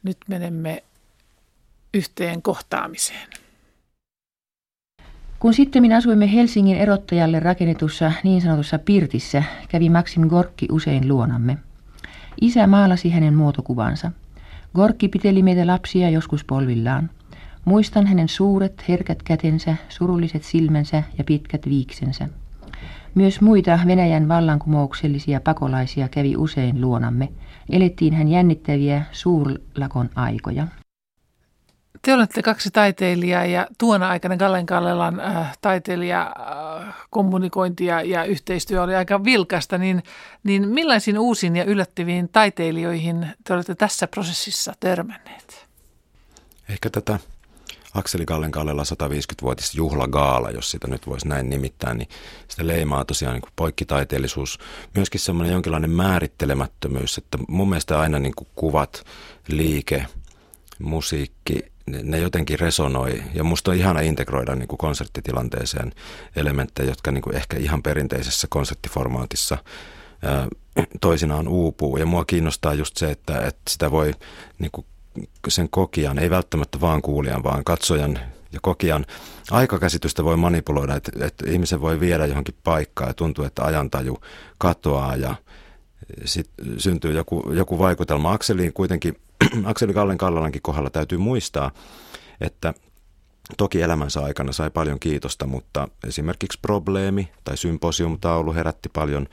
Nyt 0.02 0.18
menemme 0.28 0.84
yhteen 1.94 2.42
kohtaamiseen. 2.42 3.43
Kun 5.44 5.54
sitten 5.54 5.92
asuimme 5.92 6.32
Helsingin 6.32 6.76
erottajalle 6.76 7.40
rakennetussa 7.40 8.12
niin 8.22 8.42
sanotussa 8.42 8.78
pirtissä, 8.78 9.42
kävi 9.68 9.90
Maxim 9.90 10.28
Gorkki 10.28 10.68
usein 10.72 11.08
luonamme. 11.08 11.58
Isä 12.40 12.66
maalasi 12.66 13.10
hänen 13.10 13.34
muotokuvansa. 13.34 14.12
Gorkki 14.74 15.08
piteli 15.08 15.42
meitä 15.42 15.66
lapsia 15.66 16.10
joskus 16.10 16.44
polvillaan. 16.44 17.10
Muistan 17.64 18.06
hänen 18.06 18.28
suuret, 18.28 18.84
herkät 18.88 19.22
kätensä, 19.22 19.76
surulliset 19.88 20.44
silmänsä 20.44 21.02
ja 21.18 21.24
pitkät 21.24 21.68
viiksensä. 21.68 22.28
Myös 23.14 23.40
muita 23.40 23.78
Venäjän 23.86 24.28
vallankumouksellisia 24.28 25.40
pakolaisia 25.40 26.08
kävi 26.08 26.36
usein 26.36 26.80
luonamme. 26.80 27.28
Elettiin 27.70 28.14
hän 28.14 28.28
jännittäviä 28.28 29.02
suurlakon 29.12 30.10
aikoja. 30.14 30.66
Te 32.02 32.14
olette 32.14 32.42
kaksi 32.42 32.70
taiteilijaa 32.70 33.44
ja 33.44 33.66
tuona 33.78 34.08
aikana 34.08 34.36
Gallen 34.36 34.66
Kallelan 34.66 35.20
äh, 35.20 35.58
taiteilija 35.60 36.22
äh, 36.22 36.94
kommunikointia 37.10 38.02
ja 38.02 38.24
yhteistyö 38.24 38.82
oli 38.82 38.94
aika 38.94 39.24
vilkasta, 39.24 39.78
niin, 39.78 40.02
niin 40.44 40.68
millaisiin 40.68 41.18
uusiin 41.18 41.56
ja 41.56 41.64
yllättäviin 41.64 42.28
taiteilijoihin 42.28 43.26
te 43.44 43.54
olette 43.54 43.74
tässä 43.74 44.06
prosessissa 44.06 44.72
törmänneet? 44.80 45.66
Ehkä 46.68 46.90
tätä 46.90 47.18
Akseli 47.94 48.24
Gallen 48.24 48.50
Kallela 48.50 48.82
150-vuotis 48.82 49.74
juhlagaala, 49.74 50.50
jos 50.50 50.70
sitä 50.70 50.88
nyt 50.88 51.06
voisi 51.06 51.28
näin 51.28 51.50
nimittää, 51.50 51.94
niin 51.94 52.08
sitä 52.48 52.66
leimaa 52.66 53.04
tosiaan 53.04 53.34
niin 53.34 53.42
kuin 53.42 53.52
poikkitaiteellisuus, 53.56 54.58
myöskin 54.94 55.20
semmoinen 55.20 55.52
jonkinlainen 55.52 55.90
määrittelemättömyys, 55.90 57.18
että 57.18 57.38
mun 57.48 57.68
mielestä 57.68 58.00
aina 58.00 58.18
niin 58.18 58.34
kuin 58.36 58.48
kuvat, 58.54 59.04
liike, 59.48 60.06
musiikki, 60.78 61.73
ne, 61.86 62.00
ne 62.02 62.18
jotenkin 62.18 62.58
resonoi. 62.58 63.22
Ja 63.34 63.44
musta 63.44 63.70
on 63.70 63.76
ihana 63.76 64.00
integroida 64.00 64.54
niin 64.54 64.68
kuin 64.68 64.78
konserttitilanteeseen 64.78 65.92
elementtejä, 66.36 66.88
jotka 66.88 67.10
niin 67.10 67.22
kuin 67.22 67.36
ehkä 67.36 67.56
ihan 67.56 67.82
perinteisessä 67.82 68.46
konserttiformaatissa 68.50 69.58
ää, 70.22 70.48
toisinaan 71.00 71.48
uupuu. 71.48 71.96
Ja 71.96 72.06
mua 72.06 72.24
kiinnostaa 72.24 72.74
just 72.74 72.96
se, 72.96 73.10
että, 73.10 73.40
että 73.40 73.70
sitä 73.70 73.90
voi 73.90 74.14
niin 74.58 74.70
kuin 74.70 74.86
sen 75.48 75.68
kokijan, 75.68 76.18
ei 76.18 76.30
välttämättä 76.30 76.80
vaan 76.80 77.02
kuulijan, 77.02 77.42
vaan 77.42 77.64
katsojan 77.64 78.18
ja 78.52 78.60
kokijan 78.62 79.06
aikakäsitystä 79.50 80.24
voi 80.24 80.36
manipuloida, 80.36 80.94
että, 80.94 81.26
että 81.26 81.50
ihmisen 81.50 81.80
voi 81.80 82.00
viedä 82.00 82.26
johonkin 82.26 82.54
paikkaan 82.64 83.10
ja 83.10 83.14
tuntuu, 83.14 83.44
että 83.44 83.64
ajantaju 83.64 84.20
katoaa 84.58 85.16
ja 85.16 85.34
sitten 86.24 86.80
syntyy 86.80 87.12
joku, 87.12 87.52
joku 87.52 87.78
vaikutelma. 87.78 88.32
Akseliin 88.32 88.72
kuitenkin 88.72 89.16
Akseli 89.64 89.94
Kallen 89.94 90.18
Kallalankin 90.18 90.62
kohdalla 90.62 90.90
täytyy 90.90 91.18
muistaa, 91.18 91.70
että 92.40 92.74
toki 93.56 93.82
elämänsä 93.82 94.20
aikana 94.20 94.52
sai 94.52 94.70
paljon 94.70 95.00
kiitosta, 95.00 95.46
mutta 95.46 95.88
esimerkiksi 96.06 96.58
probleemi 96.62 97.30
tai 97.44 97.56
symposiumtaulu 97.56 98.54
herätti 98.54 98.88
paljon 98.88 99.28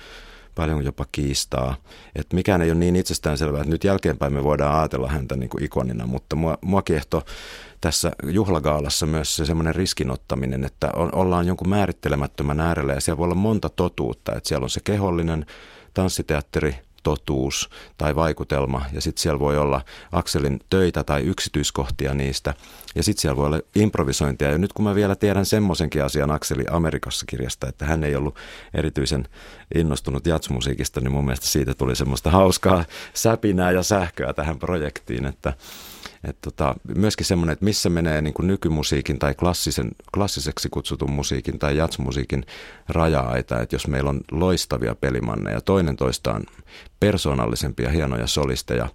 paljon 0.56 0.86
jopa 0.86 1.06
kiistaa. 1.12 1.76
Että 2.16 2.36
mikään 2.36 2.62
ei 2.62 2.72
ole 2.72 2.80
niin 2.80 2.96
itsestäänselvää, 2.96 3.62
että 3.62 3.72
nyt 3.72 3.84
jälkeenpäin 3.84 4.34
me 4.34 4.44
voidaan 4.44 4.80
ajatella 4.80 5.08
häntä 5.08 5.36
niin 5.36 5.50
kuin 5.50 5.64
ikonina, 5.64 6.08
mutta 6.08 6.36
mua, 6.36 6.58
mua 6.62 6.82
kiehto 6.82 7.26
tässä 7.82 8.12
juhlagaalassa 8.24 9.06
myös 9.06 9.36
se 9.36 9.46
semmoinen 9.46 9.76
riskinottaminen, 9.76 10.64
että 10.64 10.90
on, 10.96 11.16
ollaan 11.16 11.48
jonkun 11.48 11.70
määrittelemättömän 11.70 12.60
äärellä 12.60 12.94
ja 12.94 13.02
siellä 13.02 13.18
voi 13.18 13.26
olla 13.26 13.36
monta 13.36 13.70
totuutta, 13.70 14.36
että 14.36 14.48
siellä 14.48 14.64
on 14.64 14.70
se 14.70 14.80
kehollinen 14.84 15.46
tanssiteatteri 15.94 16.76
totuus 17.04 17.70
tai 17.98 18.16
vaikutelma 18.16 18.86
ja 18.94 19.02
sitten 19.02 19.22
siellä 19.22 19.40
voi 19.40 19.58
olla 19.58 19.82
Akselin 20.12 20.60
töitä 20.70 21.04
tai 21.04 21.22
yksityiskohtia 21.22 22.14
niistä 22.14 22.54
ja 22.96 23.04
sitten 23.04 23.22
siellä 23.22 23.38
voi 23.38 23.46
olla 23.46 23.60
improvisointia. 23.76 24.52
Ja 24.52 24.58
nyt 24.58 24.74
kun 24.74 24.86
mä 24.86 24.96
vielä 24.96 25.16
tiedän 25.16 25.46
semmoisenkin 25.46 26.04
asian 26.04 26.32
Akseli 26.32 26.64
Amerikassa 26.72 27.26
kirjasta, 27.26 27.68
että 27.68 27.86
hän 27.86 28.04
ei 28.04 28.16
ollut 28.16 28.36
erityisen 28.74 29.28
innostunut 29.76 30.28
jatsmusiikista, 30.28 31.02
niin 31.02 31.12
mun 31.12 31.26
mielestä 31.26 31.48
siitä 31.48 31.74
tuli 31.74 31.96
semmoista 31.96 32.30
hauskaa 32.30 32.86
säpinää 33.14 33.72
ja 33.72 33.84
sähköä 33.84 34.34
tähän 34.34 34.60
projektiin, 34.60 35.26
että 35.26 35.54
et 36.24 36.38
tota, 36.42 36.76
myöskin 36.96 37.26
semmoinen, 37.26 37.54
että 37.54 37.66
missä 37.66 37.90
menee 37.90 38.22
niin 38.22 38.34
kuin 38.34 38.48
nykymusiikin 38.48 39.20
tai 39.20 39.34
klassisen, 39.34 39.92
klassiseksi 40.14 40.70
kutsutun 40.70 41.12
musiikin 41.12 41.60
tai 41.60 41.78
jatsmusiikin 41.78 42.46
raja-aita, 42.90 43.62
että 43.62 43.76
jos 43.76 43.88
meillä 43.88 44.10
on 44.10 44.22
loistavia 44.32 44.96
pelimanneja, 44.96 45.62
toinen 45.62 45.96
toistaan 45.96 46.44
persoonallisempia 47.00 47.90
hienoja 47.90 48.28
solisteja 48.28 48.90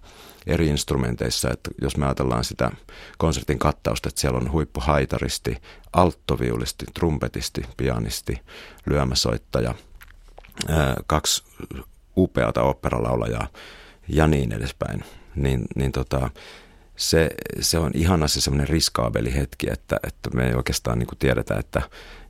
eri 0.47 0.67
instrumenteissa, 0.67 1.49
että 1.51 1.71
jos 1.81 1.97
me 1.97 2.05
ajatellaan 2.05 2.43
sitä 2.43 2.71
konsertin 3.17 3.59
kattausta, 3.59 4.09
että 4.09 4.21
siellä 4.21 4.39
on 4.39 4.51
huippuhaitaristi, 4.51 5.57
alttoviulisti, 5.93 6.85
trumpetisti, 6.93 7.61
pianisti, 7.77 8.41
lyömäsoittaja, 8.85 9.75
kaksi 11.07 11.43
upeata 12.17 12.61
operalaulajaa 12.61 13.47
ja 14.07 14.27
niin 14.27 14.51
edespäin, 14.51 15.03
niin, 15.35 15.61
niin 15.75 15.91
tota, 15.91 16.29
se, 16.97 17.29
se 17.61 17.79
on 17.79 17.91
ihana 17.93 18.27
se 18.27 18.41
semmoinen 18.41 18.67
riskaabeli 18.67 19.35
hetki, 19.35 19.67
että, 19.71 19.99
että 20.07 20.29
me 20.33 20.47
ei 20.47 20.53
oikeastaan 20.53 20.99
niin 20.99 21.07
tiedetä, 21.19 21.55
että, 21.55 21.81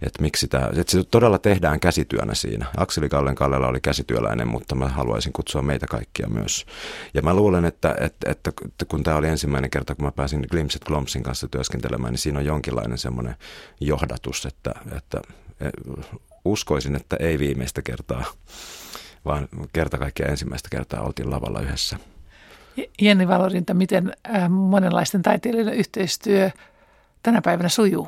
että 0.01 0.21
miksi 0.21 0.47
tämä, 0.47 0.69
että 0.77 0.91
se 0.91 1.03
todella 1.03 1.39
tehdään 1.39 1.79
käsityönä 1.79 2.33
siinä. 2.33 2.65
Akseli 2.77 3.09
Kallen 3.09 3.36
Kallela 3.36 3.67
oli 3.67 3.81
käsityöläinen, 3.81 4.47
mutta 4.47 4.75
mä 4.75 4.88
haluaisin 4.88 5.33
kutsua 5.33 5.62
meitä 5.62 5.88
kaikkia 5.88 6.27
myös. 6.29 6.65
Ja 7.13 7.21
mä 7.21 7.33
luulen, 7.33 7.65
että, 7.65 7.95
että, 8.00 8.31
että, 8.31 8.51
että 8.65 8.86
kun 8.86 9.03
tämä 9.03 9.17
oli 9.17 9.27
ensimmäinen 9.27 9.69
kerta, 9.69 9.95
kun 9.95 10.05
mä 10.05 10.12
pääsin 10.12 10.45
Glimset 10.51 10.83
Glomsin 10.83 11.24
kanssa 11.24 11.47
työskentelemään, 11.47 12.12
niin 12.12 12.19
siinä 12.19 12.39
on 12.39 12.45
jonkinlainen 12.45 12.97
semmoinen 12.97 13.36
johdatus, 13.81 14.45
että, 14.45 14.71
että 14.97 15.21
e, 15.62 15.69
uskoisin, 16.45 16.95
että 16.95 17.15
ei 17.19 17.39
viimeistä 17.39 17.81
kertaa, 17.81 18.25
vaan 19.25 19.47
kerta 19.74 19.97
kaikkiaan 19.97 20.31
ensimmäistä 20.31 20.69
kertaa 20.71 21.01
oltiin 21.01 21.31
lavalla 21.31 21.62
yhdessä. 21.62 21.97
Jenni 23.01 23.27
Valorinta, 23.27 23.74
miten 23.74 24.13
äh, 24.36 24.50
monenlaisten 24.50 25.22
taiteilijoiden 25.22 25.74
yhteistyö 25.74 26.51
tänä 27.24 27.41
päivänä 27.41 27.69
sujuu? 27.69 28.07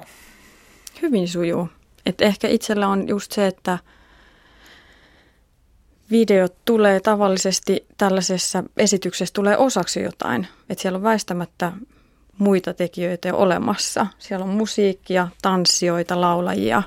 Hyvin 1.02 1.28
sujuu. 1.28 1.70
Et 2.06 2.22
ehkä 2.22 2.48
itsellä 2.48 2.88
on 2.88 3.08
just 3.08 3.32
se, 3.32 3.48
että 3.48 3.80
videot 6.12 6.56
tulee 6.66 7.00
tavallisesti 7.00 7.86
tällaisessa 7.98 8.64
esityksessä 8.78 9.34
tulee 9.34 9.58
osaksi 9.58 10.02
jotain. 10.02 10.48
Että 10.70 10.82
siellä 10.82 10.98
on 10.98 11.04
väistämättä 11.04 11.72
muita 12.38 12.74
tekijöitä 12.74 13.28
jo 13.28 13.38
olemassa. 13.38 14.08
Siellä 14.20 14.44
on 14.44 14.50
musiikkia, 14.50 15.28
tanssijoita, 15.42 16.22
laulajia. 16.22 16.84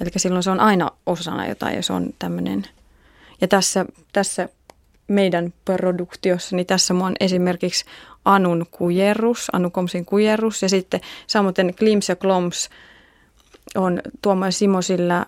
Eli 0.00 0.10
silloin 0.16 0.42
se 0.42 0.50
on 0.50 0.60
aina 0.60 0.90
osana 1.06 1.46
jotain 1.46 1.76
ja 1.76 1.82
se 1.82 1.92
on 1.92 2.14
tämmöinen. 2.18 2.64
Ja 3.40 3.48
tässä, 3.48 3.86
tässä 4.12 4.48
meidän 5.08 5.52
produktiossa, 5.64 6.56
niin 6.56 6.66
tässä 6.66 6.94
on 6.94 7.14
esimerkiksi 7.20 7.84
Anun 8.24 8.66
kujerus, 8.70 9.48
Anu 9.52 9.70
Komsin 9.70 10.04
kujerus 10.04 10.62
ja 10.62 10.68
sitten 10.68 11.00
samoin 11.26 11.54
Klims 11.78 12.08
ja 12.08 12.16
Kloms 12.16 12.68
on 13.74 14.00
Tuomo 14.22 14.50
Simosilla 14.50 15.26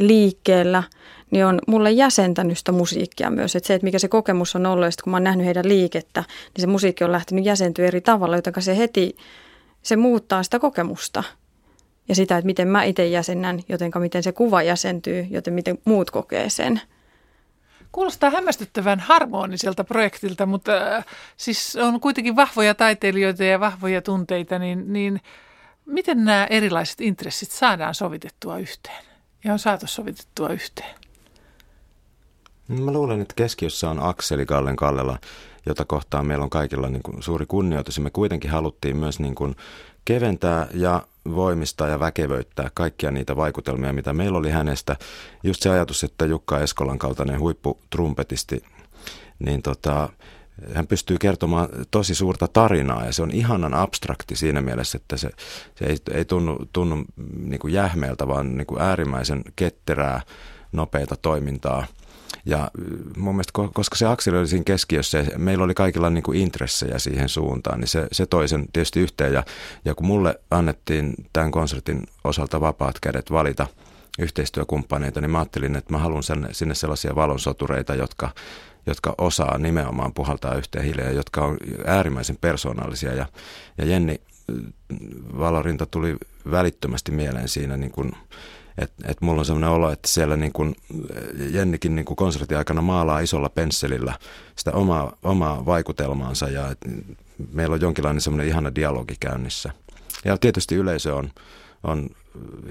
liikkeellä, 0.00 0.82
niin 1.30 1.46
on 1.46 1.58
mulle 1.66 1.90
jäsentänyt 1.90 2.58
sitä 2.58 2.72
musiikkia 2.72 3.30
myös. 3.30 3.56
Että 3.56 3.66
se, 3.66 3.74
että 3.74 3.84
mikä 3.84 3.98
se 3.98 4.08
kokemus 4.08 4.56
on 4.56 4.66
ollut, 4.66 4.86
ja 4.86 4.90
kun 5.04 5.10
mä 5.10 5.16
oon 5.16 5.24
nähnyt 5.24 5.46
heidän 5.46 5.68
liikettä, 5.68 6.20
niin 6.20 6.60
se 6.62 6.66
musiikki 6.66 7.04
on 7.04 7.12
lähtenyt 7.12 7.44
jäsentyä 7.44 7.86
eri 7.86 8.00
tavalla, 8.00 8.36
joten 8.36 8.62
se 8.62 8.76
heti, 8.76 9.16
se 9.82 9.96
muuttaa 9.96 10.42
sitä 10.42 10.58
kokemusta. 10.58 11.22
Ja 12.08 12.14
sitä, 12.14 12.38
että 12.38 12.46
miten 12.46 12.68
mä 12.68 12.84
itse 12.84 13.06
jäsennän, 13.06 13.60
joten 13.68 13.90
miten 13.98 14.22
se 14.22 14.32
kuva 14.32 14.62
jäsentyy, 14.62 15.26
joten 15.30 15.54
miten 15.54 15.78
muut 15.84 16.10
kokee 16.10 16.50
sen– 16.50 16.80
Kuulostaa 17.92 18.30
hämmästyttävän 18.30 19.00
harmoniselta 19.00 19.84
projektilta, 19.84 20.46
mutta 20.46 20.96
äh, 20.96 21.04
siis 21.36 21.76
on 21.76 22.00
kuitenkin 22.00 22.36
vahvoja 22.36 22.74
taiteilijoita 22.74 23.44
ja 23.44 23.60
vahvoja 23.60 24.02
tunteita, 24.02 24.58
niin, 24.58 24.92
niin 24.92 25.20
miten 25.86 26.24
nämä 26.24 26.46
erilaiset 26.50 27.00
intressit 27.00 27.50
saadaan 27.50 27.94
sovitettua 27.94 28.58
yhteen 28.58 29.04
ja 29.44 29.52
on 29.52 29.58
saatu 29.58 29.86
sovitettua 29.86 30.48
yhteen? 30.48 30.94
Mä 32.68 32.92
luulen, 32.92 33.20
että 33.20 33.34
keskiössä 33.36 33.90
on 33.90 34.02
Akseli 34.02 34.46
Kallen 34.46 34.76
Kallela, 34.76 35.18
jota 35.66 35.84
kohtaan 35.84 36.26
meillä 36.26 36.42
on 36.42 36.50
kaikilla 36.50 36.88
niin 36.88 37.02
kuin 37.02 37.22
suuri 37.22 37.46
kunnioitus. 37.46 37.98
Me 37.98 38.10
kuitenkin 38.10 38.50
haluttiin 38.50 38.96
myös 38.96 39.20
niin 39.20 39.34
kuin 39.34 39.56
keventää 40.06 40.66
ja 40.74 41.02
voimistaa 41.34 41.88
ja 41.88 42.00
väkevöittää 42.00 42.70
kaikkia 42.74 43.10
niitä 43.10 43.36
vaikutelmia, 43.36 43.92
mitä 43.92 44.12
meillä 44.12 44.38
oli 44.38 44.50
hänestä. 44.50 44.96
Just 45.42 45.62
se 45.62 45.70
ajatus, 45.70 46.04
että 46.04 46.26
Jukka 46.26 46.60
Eskolan 46.60 46.98
kaltainen 46.98 47.40
huipputrumpetisti, 47.40 48.62
niin 49.38 49.62
tota, 49.62 50.08
hän 50.74 50.86
pystyy 50.86 51.18
kertomaan 51.18 51.68
tosi 51.90 52.14
suurta 52.14 52.48
tarinaa 52.48 53.04
ja 53.04 53.12
se 53.12 53.22
on 53.22 53.30
ihanan 53.30 53.74
abstrakti 53.74 54.36
siinä 54.36 54.60
mielessä, 54.60 54.96
että 54.96 55.16
se, 55.16 55.30
se 55.74 55.84
ei, 55.84 55.96
ei 56.10 56.24
tunnu, 56.24 56.58
tunnu 56.72 57.04
niin 57.38 57.60
kuin 57.60 57.72
jähmeeltä, 57.72 58.28
vaan 58.28 58.56
niin 58.56 58.66
kuin 58.66 58.82
äärimmäisen 58.82 59.44
ketterää, 59.56 60.20
nopeita 60.72 61.16
toimintaa– 61.16 61.86
ja 62.46 62.70
mun 63.16 63.34
mielestä, 63.34 63.52
koska 63.72 63.96
se 63.96 64.06
akseli 64.06 64.38
oli 64.38 64.46
siinä 64.46 64.64
keskiössä 64.64 65.24
meillä 65.36 65.64
oli 65.64 65.74
kaikilla 65.74 66.10
niin 66.10 66.22
kuin 66.22 66.38
intressejä 66.38 66.98
siihen 66.98 67.28
suuntaan, 67.28 67.80
niin 67.80 67.88
se, 67.88 68.06
se 68.12 68.26
toi 68.26 68.48
sen 68.48 68.66
tietysti 68.72 69.00
yhteen. 69.00 69.32
Ja, 69.32 69.42
ja 69.84 69.94
kun 69.94 70.06
mulle 70.06 70.40
annettiin 70.50 71.14
tämän 71.32 71.50
konsertin 71.50 72.02
osalta 72.24 72.60
vapaat 72.60 73.00
kädet 73.00 73.30
valita 73.30 73.66
yhteistyökumppaneita, 74.18 75.20
niin 75.20 75.30
mä 75.30 75.38
ajattelin, 75.38 75.76
että 75.76 75.92
mä 75.92 75.98
haluan 75.98 76.22
sinne 76.52 76.74
sellaisia 76.74 77.14
valonsotureita, 77.14 77.94
jotka, 77.94 78.30
jotka 78.86 79.14
osaa 79.18 79.58
nimenomaan 79.58 80.14
puhaltaa 80.14 80.54
yhteen 80.54 80.84
hiljaa, 80.84 81.10
jotka 81.10 81.44
on 81.44 81.56
äärimmäisen 81.86 82.38
persoonallisia. 82.40 83.14
Ja, 83.14 83.26
ja 83.78 83.84
Jenni 83.84 84.20
Valorinta 85.38 85.86
tuli 85.86 86.16
välittömästi 86.50 87.12
mieleen 87.12 87.48
siinä 87.48 87.76
niin 87.76 87.92
kuin, 87.92 88.12
et, 88.78 88.92
et 89.04 89.20
mulla 89.20 89.40
on 89.40 89.44
sellainen 89.44 89.70
olo, 89.70 89.90
että 89.90 90.08
siellä 90.08 90.36
niin 90.36 90.52
kun 90.52 90.74
Jennikin 91.50 91.94
niin 91.94 92.04
kun 92.04 92.16
konsertin 92.16 92.58
aikana 92.58 92.82
maalaa 92.82 93.20
isolla 93.20 93.48
pensselillä 93.48 94.18
sitä 94.56 94.72
omaa, 94.72 95.16
omaa 95.22 95.66
vaikutelmaansa 95.66 96.48
ja 96.48 96.70
et 96.70 96.78
meillä 97.52 97.74
on 97.74 97.80
jonkinlainen 97.80 98.20
semmoinen 98.20 98.48
ihana 98.48 98.74
dialogi 98.74 99.16
käynnissä. 99.20 99.72
Ja 100.24 100.38
tietysti 100.38 100.74
yleisö 100.74 101.14
on, 101.14 101.30
on 101.82 102.10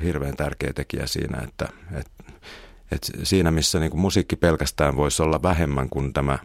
hirveän 0.04 0.36
tärkeä 0.36 0.74
tekijä 0.74 1.08
siinä, 1.08 1.42
että, 1.42 1.70
että, 1.92 2.34
että 2.92 3.12
siinä 3.24 3.52
missä 3.52 3.80
niin 3.80 4.00
musiikki 4.00 4.36
pelkästään 4.36 4.96
voisi 4.96 5.24
olla 5.24 5.42
vähemmän 5.42 5.90
kuin 5.90 6.14
tämä 6.14 6.40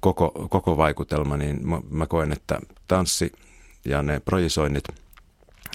koko, 0.00 0.46
koko 0.50 0.76
vaikutelma, 0.76 1.36
niin 1.36 1.68
mä, 1.68 1.80
mä 1.90 2.06
koen, 2.06 2.32
että 2.32 2.60
tanssi 2.88 3.32
ja 3.84 4.02
ne 4.02 4.20
projisoinnit– 4.20 4.84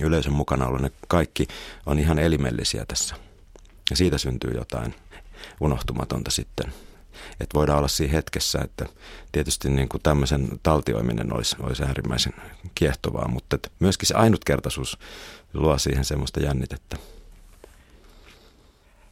yleisön 0.01 0.33
mukana 0.33 0.67
ollut, 0.67 0.81
ne 0.81 0.91
kaikki 1.07 1.47
on 1.85 1.99
ihan 1.99 2.19
elimellisiä 2.19 2.85
tässä. 2.87 3.15
Ja 3.89 3.95
siitä 3.95 4.17
syntyy 4.17 4.51
jotain 4.51 4.95
unohtumatonta 5.61 6.31
sitten. 6.31 6.73
Että 7.39 7.57
voidaan 7.57 7.77
olla 7.77 7.87
siinä 7.87 8.13
hetkessä, 8.13 8.59
että 8.63 8.85
tietysti 9.31 9.69
niin 9.69 9.89
kuin 9.89 10.03
tämmöisen 10.03 10.47
taltioiminen 10.63 11.33
olisi, 11.33 11.55
olisi 11.59 11.83
äärimmäisen 11.83 12.33
kiehtovaa, 12.75 13.27
mutta 13.27 13.55
että 13.55 13.69
myöskin 13.79 14.07
se 14.07 14.13
ainutkertaisuus 14.13 14.99
luo 15.53 15.77
siihen 15.77 16.05
semmoista 16.05 16.39
jännitettä. 16.39 16.97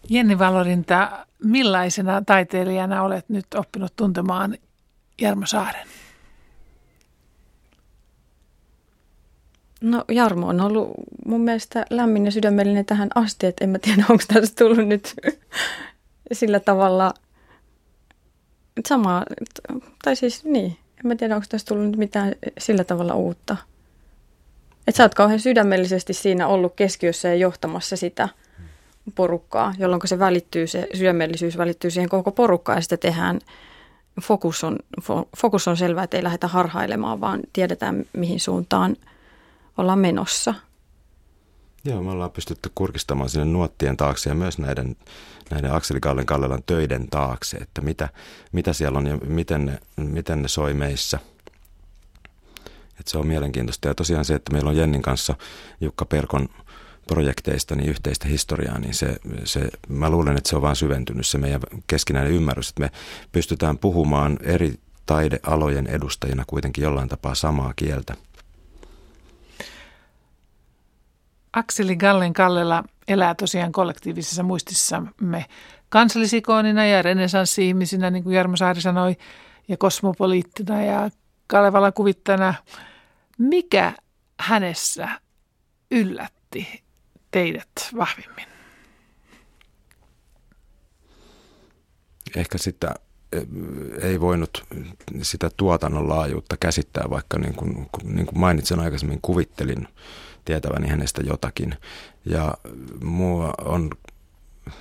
Jenni 0.10 0.40
Valorinta, 0.40 1.26
millaisena 1.44 2.22
taiteilijana 2.26 3.04
olet 3.04 3.30
nyt 3.30 3.46
oppinut 3.56 3.96
tuntemaan 3.96 4.58
Jarmo 5.22 5.46
Saaren? 5.46 5.88
No 9.82 10.06
Jarmo 10.12 10.48
on 10.48 10.62
ollut 10.62 10.92
mun 11.26 11.42
mielestä 11.42 11.86
lämmin 11.90 12.26
ja 12.26 12.32
sydämellinen 12.32 12.86
tähän 12.86 13.10
asti, 13.16 13.48
että 13.48 13.64
en 13.64 13.70
mä 13.70 13.80
tiedä, 13.80 14.06
onko 14.10 14.24
tästä 14.34 14.64
tullut 14.64 14.88
nyt 14.88 15.16
sillä 16.32 16.60
tavalla 16.60 17.14
samaa, 18.88 19.26
tai 20.04 20.16
siis 20.16 20.44
niin, 20.44 20.66
en 20.98 21.08
mä 21.08 21.16
tiedä, 21.16 21.36
onko 21.36 21.48
tästä 21.50 21.70
tullut 21.70 21.86
nyt 21.86 21.98
mitään 21.98 22.36
sillä 22.58 22.84
tavalla 22.84 23.16
uutta. 23.16 23.58
Että 24.88 24.98
sä 24.98 25.04
oot 25.04 25.16
kauhean 25.16 25.40
sydämellisesti 25.40 26.14
siinä 26.14 26.48
ollut 26.48 26.74
keskiössä 26.76 27.28
ja 27.28 27.36
johtamassa 27.36 27.96
sitä 27.96 28.30
porukkaa, 29.16 29.74
jolloin 29.78 30.02
se 30.06 30.20
välittyy, 30.20 30.68
se 30.68 30.88
sydämellisyys 30.94 31.58
välittyy 31.58 31.92
siihen 31.92 32.10
koko 32.10 32.32
porukkaan 32.32 32.78
ja 32.78 32.82
sitä 32.82 32.98
tehdään, 32.98 33.40
fokus 34.22 34.64
on, 34.64 34.78
fokus 35.38 35.68
on 35.68 35.78
selvä, 35.78 36.04
että 36.04 36.18
ei 36.18 36.24
lähdetä 36.24 36.48
harhailemaan, 36.48 37.22
vaan 37.22 37.40
tiedetään 37.54 38.06
mihin 38.14 38.40
suuntaan– 38.40 38.98
olla 39.82 39.96
menossa. 39.96 40.54
Joo, 41.86 42.04
me 42.04 42.12
ollaan 42.12 42.32
pystytty 42.32 42.72
kurkistamaan 42.76 43.30
sinne 43.30 43.46
nuottien 43.46 43.98
taakse 43.98 44.30
ja 44.30 44.36
myös 44.36 44.58
näiden, 44.58 44.96
näiden 45.50 45.74
Akseli 45.74 46.00
Kallen 46.00 46.26
Kallelan 46.26 46.64
töiden 46.66 47.08
taakse, 47.10 47.58
että 47.58 47.82
mitä, 47.82 48.10
mitä 48.52 48.74
siellä 48.74 48.98
on 48.98 49.08
ja 49.08 49.18
miten 49.18 49.66
ne, 49.66 49.80
miten 49.98 50.42
ne 50.42 50.48
soi 50.48 50.74
meissä. 50.74 51.20
Et 53.00 53.08
se 53.08 53.18
on 53.18 53.28
mielenkiintoista. 53.28 53.88
Ja 53.88 53.96
tosiaan 53.96 54.26
se, 54.26 54.36
että 54.36 54.54
meillä 54.54 54.70
on 54.70 54.78
Jennin 54.78 55.02
kanssa 55.02 55.36
Jukka 55.82 56.06
Perkon 56.06 56.50
projekteista 57.08 57.76
niin 57.76 57.90
yhteistä 57.90 58.28
historiaa, 58.28 58.80
niin 58.80 58.94
se, 58.94 59.18
se, 59.44 59.70
mä 59.88 60.10
luulen, 60.10 60.38
että 60.38 60.50
se 60.50 60.56
on 60.56 60.62
vaan 60.62 60.76
syventynyt 60.76 61.28
se 61.28 61.38
meidän 61.38 61.62
keskinäinen 61.88 62.34
ymmärrys, 62.34 62.70
että 62.70 62.82
me 62.82 62.92
pystytään 63.32 63.78
puhumaan 63.78 64.38
eri 64.44 64.80
taidealojen 65.06 65.88
edustajina 65.88 66.44
kuitenkin 66.48 66.84
jollain 66.84 67.10
tapaa 67.10 67.36
samaa 67.36 67.74
kieltä. 67.76 68.16
Akseli 71.54 71.96
Gallen 71.96 72.34
Kallela 72.34 72.84
elää 73.08 73.36
tosiaan 73.36 73.72
kollektiivisessa 73.72 74.44
muistissamme 74.44 75.46
kansallisikoonina 75.90 76.86
ja 76.86 77.02
renesanssi-ihmisinä, 77.02 78.10
niin 78.10 78.24
kuin 78.24 78.36
Jarmo 78.36 78.58
Saari 78.58 78.82
sanoi, 78.82 79.16
ja 79.68 79.78
kosmopoliittina 79.78 80.84
ja 80.84 81.10
Kalevala 81.48 81.92
kuvittana. 81.92 82.54
Mikä 83.38 83.94
hänessä 84.40 85.10
yllätti 85.92 86.84
teidät 87.32 87.72
vahvimmin? 87.98 88.46
Ehkä 92.36 92.58
sitä 92.58 92.96
eh, 93.34 93.44
ei 94.02 94.20
voinut 94.20 94.66
sitä 95.22 95.50
tuotannon 95.58 96.10
laajuutta 96.10 96.58
käsittää, 96.58 97.10
vaikka 97.10 97.40
niin 97.40 97.56
kuin, 97.56 97.90
niin 98.04 98.26
kuin 98.26 98.40
mainitsin 98.40 98.80
aikaisemmin, 98.80 99.20
kuvittelin 99.22 99.88
tietäväni 100.46 100.88
hänestä 100.88 101.22
jotakin. 101.22 101.76
Ja 102.26 102.54
mua 103.04 103.54
on 103.66 103.90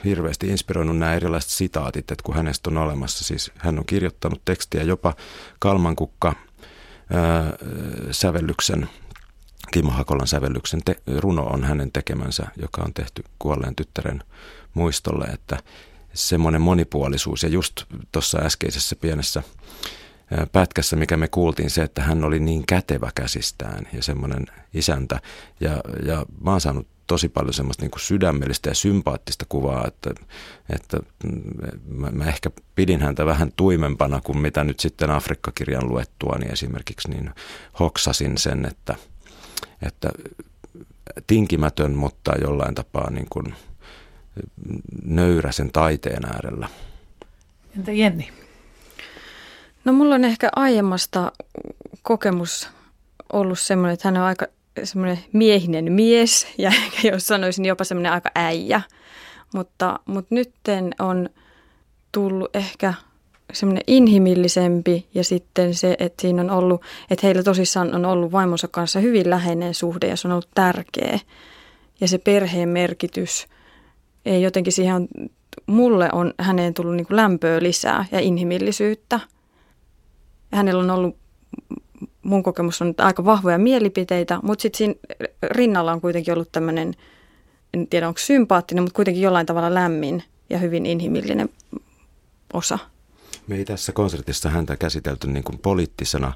hirveästi 0.05 0.49
inspiroinut 0.49 0.99
nämä 0.99 1.15
erilaiset 1.15 1.51
sitaatit, 1.51 2.11
että 2.11 2.23
kun 2.25 2.35
hänestä 2.37 2.71
on 2.71 2.79
olemassa, 2.79 3.25
siis 3.25 3.53
hän 3.57 3.79
on 3.79 3.87
kirjoittanut 3.87 4.43
tekstiä 4.45 4.83
jopa 4.83 5.15
Kalmankukka 5.59 6.35
ää, 7.13 7.53
sävellyksen, 8.11 8.89
Kimmo 9.71 9.91
Hakolan 9.91 10.27
sävellyksen 10.27 10.83
te, 10.85 10.97
runo 11.17 11.43
on 11.43 11.65
hänen 11.65 11.93
tekemänsä, 11.93 12.47
joka 12.63 12.83
on 12.83 12.95
tehty 12.95 13.25
kuolleen 13.39 13.77
tyttären 13.77 14.23
muistolle, 14.75 15.25
että 15.25 15.59
semmoinen 16.15 16.63
monipuolisuus 16.63 17.43
ja 17.43 17.49
just 17.49 17.85
tuossa 18.13 18.39
äskeisessä 18.39 18.97
pienessä 18.97 19.43
pätkässä, 20.53 20.97
mikä 20.97 21.17
me 21.17 21.29
kuultiin, 21.29 21.71
se, 21.71 21.83
että 21.83 22.03
hän 22.03 22.25
oli 22.25 22.39
niin 22.39 22.67
kätevä 22.67 23.11
käsistään 23.15 23.89
ja 23.93 24.03
semmoinen 24.03 24.47
isäntä. 24.75 25.21
Ja, 25.61 25.81
ja 26.07 26.27
mä 26.41 26.51
oon 26.51 26.61
saanut 26.61 26.87
tosi 27.07 27.29
paljon 27.29 27.55
semmoista 27.55 27.83
niin 27.83 27.91
kuin 27.91 28.01
sydämellistä 28.01 28.69
ja 28.69 28.75
sympaattista 28.75 29.47
kuvaa, 29.49 29.87
että, 29.87 30.11
että 30.71 30.99
mä, 31.89 32.11
mä 32.11 32.25
ehkä 32.25 32.51
pidin 32.75 33.03
häntä 33.03 33.27
vähän 33.27 33.53
tuimempana 33.57 34.21
kuin 34.21 34.39
mitä 34.39 34.65
nyt 34.65 34.81
sitten 34.81 35.11
Afrikka-kirjan 35.11 35.89
luettua, 35.89 36.37
niin 36.39 36.53
esimerkiksi 36.53 37.11
niin 37.11 37.31
hoksasin 37.81 38.39
sen, 38.39 38.67
että, 38.67 38.95
että 39.83 40.09
tinkimätön, 41.27 41.93
mutta 41.93 42.33
jollain 42.43 42.75
tapaa 42.75 43.11
niin 43.11 43.27
kuin 43.31 43.55
nöyrä 45.05 45.53
sen 45.53 45.73
taiteen 45.73 46.25
äärellä. 46.25 46.69
Entä 47.77 47.93
Jenni? 47.93 48.33
No 49.85 49.93
mulla 49.93 50.15
on 50.15 50.25
ehkä 50.25 50.49
aiemmasta 50.57 51.33
kokemus 52.03 52.69
ollut 53.33 53.59
semmoinen, 53.59 53.95
että 53.95 54.09
hän 54.09 54.17
on 54.17 54.23
aika 54.23 54.47
semmoinen 54.85 55.19
miehinen 55.33 55.93
mies 55.93 56.47
ja 56.59 56.69
ehkä 56.85 57.09
jos 57.09 57.27
sanoisin 57.27 57.65
jopa 57.65 57.85
semmoinen 57.85 58.13
aika 58.13 58.31
äijä. 58.35 58.81
Mutta, 59.55 59.99
mutta 60.07 60.35
nytten 60.35 60.95
on 60.99 61.31
tullut 62.13 62.57
ehkä 62.57 62.95
semmoinen 63.53 63.85
inhimillisempi 63.87 65.09
ja 65.15 65.25
sitten 65.25 65.75
se, 65.75 65.97
että 65.99 66.23
siinä 66.23 66.43
on 66.43 66.51
ollut, 66.51 66.83
että 67.11 67.27
heillä 67.27 67.43
tosissaan 67.43 67.95
on 67.95 68.05
ollut 68.05 68.33
vaimonsa 68.33 68.69
kanssa 68.69 69.01
hyvin 69.01 69.31
läheinen 69.31 69.75
suhde 69.75 70.07
ja 70.07 70.17
se 70.17 70.29
on 70.29 70.33
ollut 70.33 70.51
tärkeä. 70.55 71.19
Ja 72.01 72.09
se 72.09 72.19
perheen 72.19 72.69
merkitys, 72.69 73.47
ei 74.27 74.43
jotenkin 74.43 74.73
siihen 74.73 74.95
on, 74.95 75.09
mulle 75.67 76.09
on 76.13 76.35
häneen 76.39 76.75
tullut 76.75 76.97
niin 76.97 77.07
lämpöä 77.11 77.63
lisää 77.63 78.05
ja 78.13 78.21
inhimillisyyttä– 78.21 79.21
hänellä 80.53 80.83
on 80.83 80.91
ollut, 80.91 81.17
mun 82.23 82.43
kokemus 82.43 82.83
on 82.83 82.95
aika 82.99 83.25
vahvoja 83.25 83.59
mielipiteitä, 83.59 84.41
mutta 84.43 84.63
sitten 84.63 84.79
siinä 84.79 84.95
rinnalla 85.43 85.93
on 85.93 86.01
kuitenkin 86.01 86.35
ollut 86.35 86.53
tämmöinen, 86.53 86.95
en 87.75 87.87
tiedä 87.87 88.09
onko 88.09 88.19
sympaattinen, 88.19 88.85
mutta 88.85 88.97
kuitenkin 88.97 89.23
jollain 89.23 89.47
tavalla 89.47 89.75
lämmin 89.75 90.23
ja 90.51 90.59
hyvin 90.59 90.87
inhimillinen 90.87 91.49
osa. 92.53 92.79
Me 93.47 93.57
ei 93.57 93.65
tässä 93.65 93.93
konsertissa 93.93 94.51
häntä 94.51 94.77
käsitelty 94.77 95.27
niin 95.27 95.45
kuin 95.45 95.59
poliittisena 95.59 96.33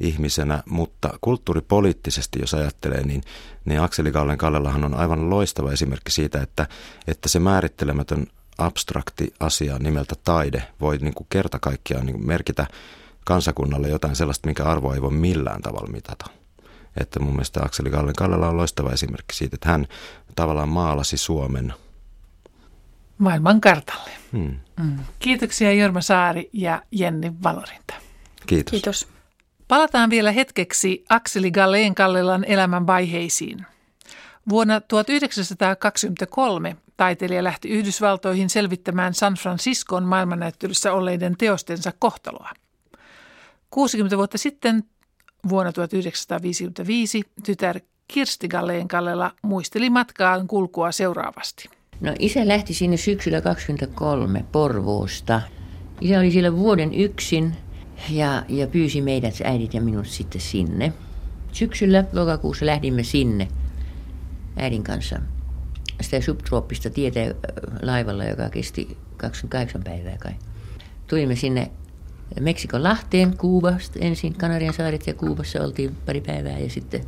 ihmisenä, 0.00 0.62
mutta 0.66 1.18
kulttuuripoliittisesti, 1.20 2.40
jos 2.40 2.54
ajattelee, 2.54 3.06
niin, 3.06 3.22
niin 3.64 3.80
Akseli 3.80 4.12
Kallen 4.12 4.38
Kallellahan 4.38 4.84
on 4.84 4.94
aivan 4.94 5.30
loistava 5.30 5.72
esimerkki 5.72 6.10
siitä, 6.10 6.42
että, 6.42 6.66
että 7.06 7.28
se 7.28 7.38
määrittelemätön 7.38 8.26
abstrakti 8.58 9.34
asia 9.40 9.78
nimeltä 9.78 10.14
taide 10.24 10.62
voi 10.80 10.98
niin 10.98 11.14
kuin 11.14 11.26
kerta 11.30 11.58
kaikkiaan 11.58 12.06
niin 12.06 12.26
merkitä 12.26 12.66
kansakunnalle 13.30 13.88
jotain 13.88 14.16
sellaista, 14.16 14.46
minkä 14.46 14.64
arvoa 14.64 14.94
ei 14.94 15.02
voi 15.02 15.10
millään 15.10 15.62
tavalla 15.62 15.92
mitata. 15.92 16.26
Että 17.00 17.20
mun 17.20 17.32
mielestä 17.32 17.60
Akseli 17.64 17.90
Kallen 17.90 18.14
Kallela 18.14 18.48
on 18.48 18.56
loistava 18.56 18.90
esimerkki 18.90 19.36
siitä, 19.36 19.54
että 19.54 19.68
hän 19.68 19.86
tavallaan 20.36 20.68
maalasi 20.68 21.16
Suomen 21.16 21.74
maailman 23.18 23.60
kartalle. 23.60 24.10
Hmm. 24.32 24.56
Mm. 24.80 24.98
Kiitoksia 25.18 25.72
Jorma 25.72 26.00
Saari 26.00 26.50
ja 26.52 26.82
Jenni 26.90 27.32
Valorinta. 27.42 27.94
Kiitos. 28.46 28.70
Kiitos. 28.70 29.08
Palataan 29.68 30.10
vielä 30.10 30.32
hetkeksi 30.32 31.04
Akseli 31.08 31.50
Galleen 31.50 31.94
Kallelan 31.94 32.44
elämän 32.44 32.86
vaiheisiin. 32.86 33.66
Vuonna 34.48 34.80
1923 34.80 36.76
taiteilija 36.96 37.44
lähti 37.44 37.68
Yhdysvaltoihin 37.68 38.50
selvittämään 38.50 39.14
San 39.14 39.34
Franciscon 39.34 40.04
maailmannäyttelyssä 40.04 40.92
olleiden 40.92 41.36
teostensa 41.38 41.92
kohtaloa. 41.98 42.50
60 43.70 44.16
vuotta 44.16 44.38
sitten 44.38 44.84
vuonna 45.48 45.72
1955 45.72 47.22
tytär 47.44 47.80
Kirsti 48.08 48.48
Galleen 48.48 48.88
Kallela 48.88 49.32
muisteli 49.42 49.90
matkaan 49.90 50.46
kulkua 50.46 50.92
seuraavasti. 50.92 51.68
No 52.00 52.14
isä 52.18 52.48
lähti 52.48 52.74
sinne 52.74 52.96
syksyllä 52.96 53.40
23 53.40 54.44
Porvoosta. 54.52 55.40
Isä 56.00 56.18
oli 56.18 56.30
siellä 56.30 56.56
vuoden 56.56 56.94
yksin 56.94 57.56
ja, 58.10 58.44
ja 58.48 58.66
pyysi 58.66 59.02
meidät, 59.02 59.34
äidit 59.44 59.74
ja 59.74 59.80
minut 59.80 60.06
sitten 60.06 60.40
sinne. 60.40 60.92
Syksyllä 61.52 62.04
lokakuussa 62.12 62.66
lähdimme 62.66 63.02
sinne 63.02 63.48
äidin 64.56 64.82
kanssa 64.82 65.18
sitä 66.00 66.20
subtrooppista 66.20 66.90
tietä 66.90 67.20
laivalla, 67.82 68.24
joka 68.24 68.50
kesti 68.50 68.98
28 69.16 69.84
päivää 69.84 70.16
kai. 70.18 70.32
Tulimme 71.06 71.36
sinne 71.36 71.70
Meksikon 72.40 72.82
Lahteen, 72.82 73.36
Kuubasta 73.36 73.98
ensin, 73.98 74.34
Kanarian 74.34 74.74
saaret 74.74 75.06
ja 75.06 75.14
Kuubassa 75.14 75.62
oltiin 75.62 75.96
pari 76.06 76.20
päivää 76.20 76.58
ja 76.58 76.70
sitten 76.70 77.00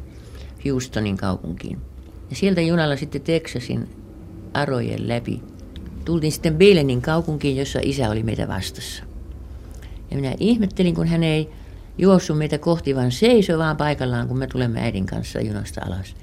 Houstonin 0.68 1.16
kaupunkiin. 1.16 1.78
Ja 2.30 2.36
sieltä 2.36 2.60
junalla 2.60 2.96
sitten 2.96 3.22
Texasin 3.22 3.88
arojen 4.54 5.08
läpi. 5.08 5.42
Tultiin 6.04 6.32
sitten 6.32 6.56
Beilenin 6.56 7.02
kaupunkiin, 7.02 7.56
jossa 7.56 7.78
isä 7.82 8.10
oli 8.10 8.22
meitä 8.22 8.48
vastassa. 8.48 9.04
Ja 10.10 10.16
minä 10.16 10.34
ihmettelin, 10.40 10.94
kun 10.94 11.06
hän 11.06 11.22
ei 11.22 11.48
juossut 11.98 12.38
meitä 12.38 12.58
kohti, 12.58 12.96
vaan 12.96 13.12
seisoi 13.12 13.58
vaan 13.58 13.76
paikallaan, 13.76 14.28
kun 14.28 14.38
me 14.38 14.46
tulemme 14.46 14.80
äidin 14.80 15.06
kanssa 15.06 15.40
junasta 15.40 15.80
alas. 15.86 16.16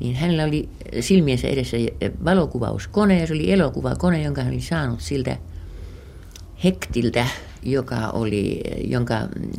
Niin 0.00 0.16
hänellä 0.16 0.44
oli 0.44 0.68
silmiensä 1.00 1.48
edessä 1.48 1.76
valokuvauskone 2.24 3.20
ja 3.20 3.26
se 3.26 3.34
oli 3.34 3.52
elokuvakone, 3.52 4.22
jonka 4.22 4.42
hän 4.42 4.52
oli 4.52 4.60
saanut 4.60 5.00
siltä 5.00 5.36
Hektiltä, 6.64 7.26
joka 7.62 7.96
oli, 7.96 8.60
jonka 8.84 9.20
mm, 9.20 9.50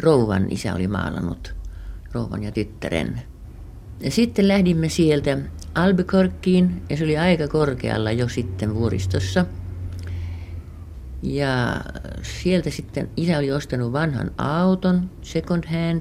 rouvan 0.00 0.46
isä 0.50 0.74
oli 0.74 0.88
maalannut, 0.88 1.54
rouvan 2.12 2.42
ja 2.42 2.52
tyttären. 2.52 3.22
Ja 4.00 4.10
sitten 4.10 4.48
lähdimme 4.48 4.88
sieltä 4.88 5.38
Albuquerqueen 5.74 6.82
ja 6.90 6.96
se 6.96 7.04
oli 7.04 7.18
aika 7.18 7.48
korkealla 7.48 8.12
jo 8.12 8.28
sitten 8.28 8.74
vuoristossa. 8.74 9.46
Ja 11.22 11.80
sieltä 12.22 12.70
sitten 12.70 13.10
isä 13.16 13.38
oli 13.38 13.52
ostanut 13.52 13.92
vanhan 13.92 14.30
auton, 14.38 15.10
second 15.22 15.64
hand, 15.66 16.00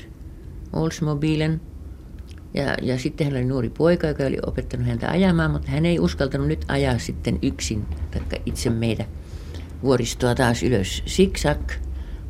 Oldsmobilen. 0.73 1.61
Ja, 2.53 2.75
ja 2.81 2.99
sitten 2.99 3.27
hän 3.27 3.35
oli 3.37 3.45
nuori 3.45 3.69
poika, 3.69 4.07
joka 4.07 4.23
oli 4.23 4.37
opettanut 4.47 4.87
häntä 4.87 5.09
ajamaan, 5.09 5.51
mutta 5.51 5.71
hän 5.71 5.85
ei 5.85 5.99
uskaltanut 5.99 6.47
nyt 6.47 6.65
ajaa 6.67 6.97
sitten 6.97 7.39
yksin, 7.41 7.85
taikka 8.11 8.37
itse 8.45 8.69
meitä 8.69 9.05
vuoristoa 9.83 10.35
taas 10.35 10.63
ylös. 10.63 11.03
Siksak, 11.05 11.73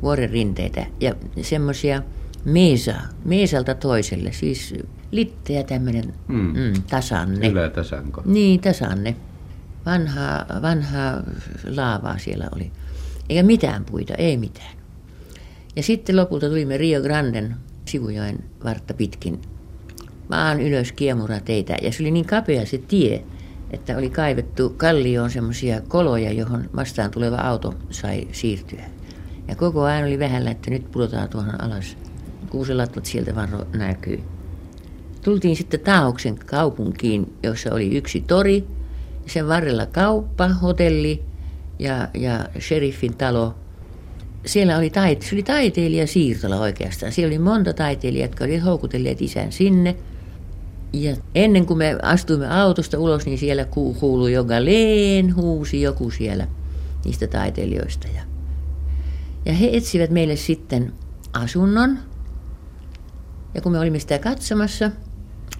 vuoren 0.02 0.30
rinteitä 0.30 0.86
ja 1.00 1.14
semmoisia 1.42 2.02
Meesa, 2.44 2.94
Meesalta 3.24 3.74
toiselle, 3.74 4.32
siis 4.32 4.74
litteä 5.10 5.62
tämmöinen 5.62 6.14
mm. 6.28 6.36
Mm, 6.36 6.82
tasanne. 6.90 7.48
Ylätasanko. 7.48 8.22
Niin, 8.24 8.60
tasanne. 8.60 9.16
Vanhaa, 9.86 10.46
vanhaa 10.62 11.22
laavaa 11.76 12.18
siellä 12.18 12.48
oli. 12.56 12.70
Eikä 13.28 13.42
mitään 13.42 13.84
puita, 13.84 14.14
ei 14.14 14.36
mitään. 14.36 14.78
Ja 15.76 15.82
sitten 15.82 16.16
lopulta 16.16 16.48
tulimme 16.48 16.76
Rio 16.76 17.00
Granden 17.02 17.56
sivujoen 17.84 18.44
vartta 18.64 18.94
pitkin 18.94 19.40
vaan 20.30 20.60
ylös 20.60 20.92
kiemura 20.92 21.40
teitä. 21.40 21.76
Ja 21.82 21.92
se 21.92 22.02
oli 22.02 22.10
niin 22.10 22.26
kapea 22.26 22.66
se 22.66 22.78
tie, 22.78 23.24
että 23.70 23.96
oli 23.96 24.10
kaivettu 24.10 24.74
kallioon 24.76 25.30
semmoisia 25.30 25.80
koloja, 25.80 26.32
johon 26.32 26.70
vastaan 26.76 27.10
tuleva 27.10 27.36
auto 27.36 27.74
sai 27.90 28.28
siirtyä. 28.32 28.84
Ja 29.48 29.56
koko 29.56 29.82
ajan 29.82 30.04
oli 30.04 30.18
vähällä, 30.18 30.50
että 30.50 30.70
nyt 30.70 30.90
pudotaan 30.90 31.28
tuohon 31.28 31.60
alas. 31.60 31.96
Kuuselatvat 32.50 33.06
sieltä 33.06 33.34
vaan 33.34 33.66
näkyy. 33.72 34.20
Tultiin 35.24 35.56
sitten 35.56 35.80
Taahoksen 35.80 36.38
kaupunkiin, 36.38 37.32
jossa 37.42 37.74
oli 37.74 37.96
yksi 37.96 38.20
tori, 38.20 38.64
sen 39.26 39.48
varrella 39.48 39.86
kauppa, 39.86 40.48
hotelli 40.48 41.22
ja, 41.78 42.08
ja 42.14 42.48
sheriffin 42.60 43.14
talo. 43.14 43.54
Siellä 44.46 44.78
oli, 44.78 44.90
taite, 44.90 45.26
se 45.26 45.34
oli 45.34 45.42
taiteilija 45.42 46.06
siirtola 46.06 46.56
oikeastaan. 46.56 47.12
Siellä 47.12 47.32
oli 47.32 47.38
monta 47.38 47.72
taiteilijaa, 47.72 48.24
jotka 48.24 48.44
olivat 48.44 48.64
houkutelleet 48.64 49.22
isän 49.22 49.52
sinne– 49.52 49.96
ja 50.92 51.16
ennen 51.34 51.66
kuin 51.66 51.78
me 51.78 51.98
astuimme 52.02 52.60
autosta 52.60 52.98
ulos, 52.98 53.26
niin 53.26 53.38
siellä 53.38 53.64
kuului 54.00 54.32
jo 54.32 54.44
Galeen, 54.44 55.36
huusi 55.36 55.82
joku 55.82 56.10
siellä 56.10 56.46
niistä 57.04 57.26
taiteilijoista. 57.26 58.08
Ja, 58.14 58.22
ja 59.44 59.52
he 59.52 59.70
etsivät 59.72 60.10
meille 60.10 60.36
sitten 60.36 60.92
asunnon. 61.32 61.98
Ja 63.54 63.60
kun 63.60 63.72
me 63.72 63.78
olimme 63.78 63.98
sitä 63.98 64.18
katsomassa, 64.18 64.90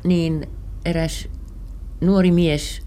niin 0.05 0.47
eräs 0.85 1.29
nuori 2.01 2.31
mies 2.31 2.83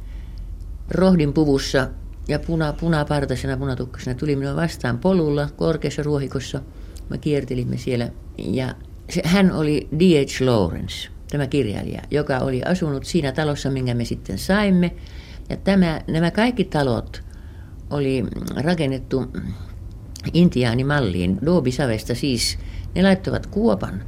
rohdin 0.91 1.33
puvussa 1.33 1.87
ja 2.27 2.39
puna, 2.39 2.73
punapartaisena 2.73 3.57
punatukkasena 3.57 4.19
tuli 4.19 4.35
minua 4.35 4.55
vastaan 4.55 4.97
polulla 4.97 5.49
korkeassa 5.55 6.03
ruohikossa. 6.03 6.61
Me 7.09 7.17
kiertelimme 7.17 7.77
siellä 7.77 8.09
ja 8.37 8.75
se, 9.09 9.21
hän 9.25 9.51
oli 9.51 9.87
D.H. 9.99 10.41
Lawrence– 10.41 11.09
tämä 11.31 11.47
kirjailija, 11.47 12.01
joka 12.11 12.37
oli 12.39 12.63
asunut 12.63 13.05
siinä 13.05 13.31
talossa, 13.31 13.69
minkä 13.69 13.93
me 13.93 14.05
sitten 14.05 14.37
saimme. 14.37 14.91
Ja 15.49 15.57
tämä, 15.57 16.01
nämä 16.07 16.31
kaikki 16.31 16.63
talot 16.63 17.23
oli 17.89 18.23
rakennettu 18.55 19.25
intiaanimalliin, 20.33 21.37
Doobisavesta 21.45 22.15
siis. 22.15 22.59
Ne 22.95 23.03
laittoivat 23.03 23.47
kuopan 23.47 24.03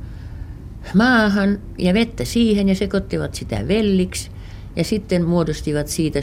maahan 0.93 1.59
ja 1.77 1.93
vettä 1.93 2.25
siihen 2.25 2.69
ja 2.69 2.75
sekoittivat 2.75 3.35
sitä 3.35 3.67
velliksi. 3.67 4.31
Ja 4.75 4.83
sitten 4.83 5.25
muodostivat 5.25 5.87
siitä 5.87 6.19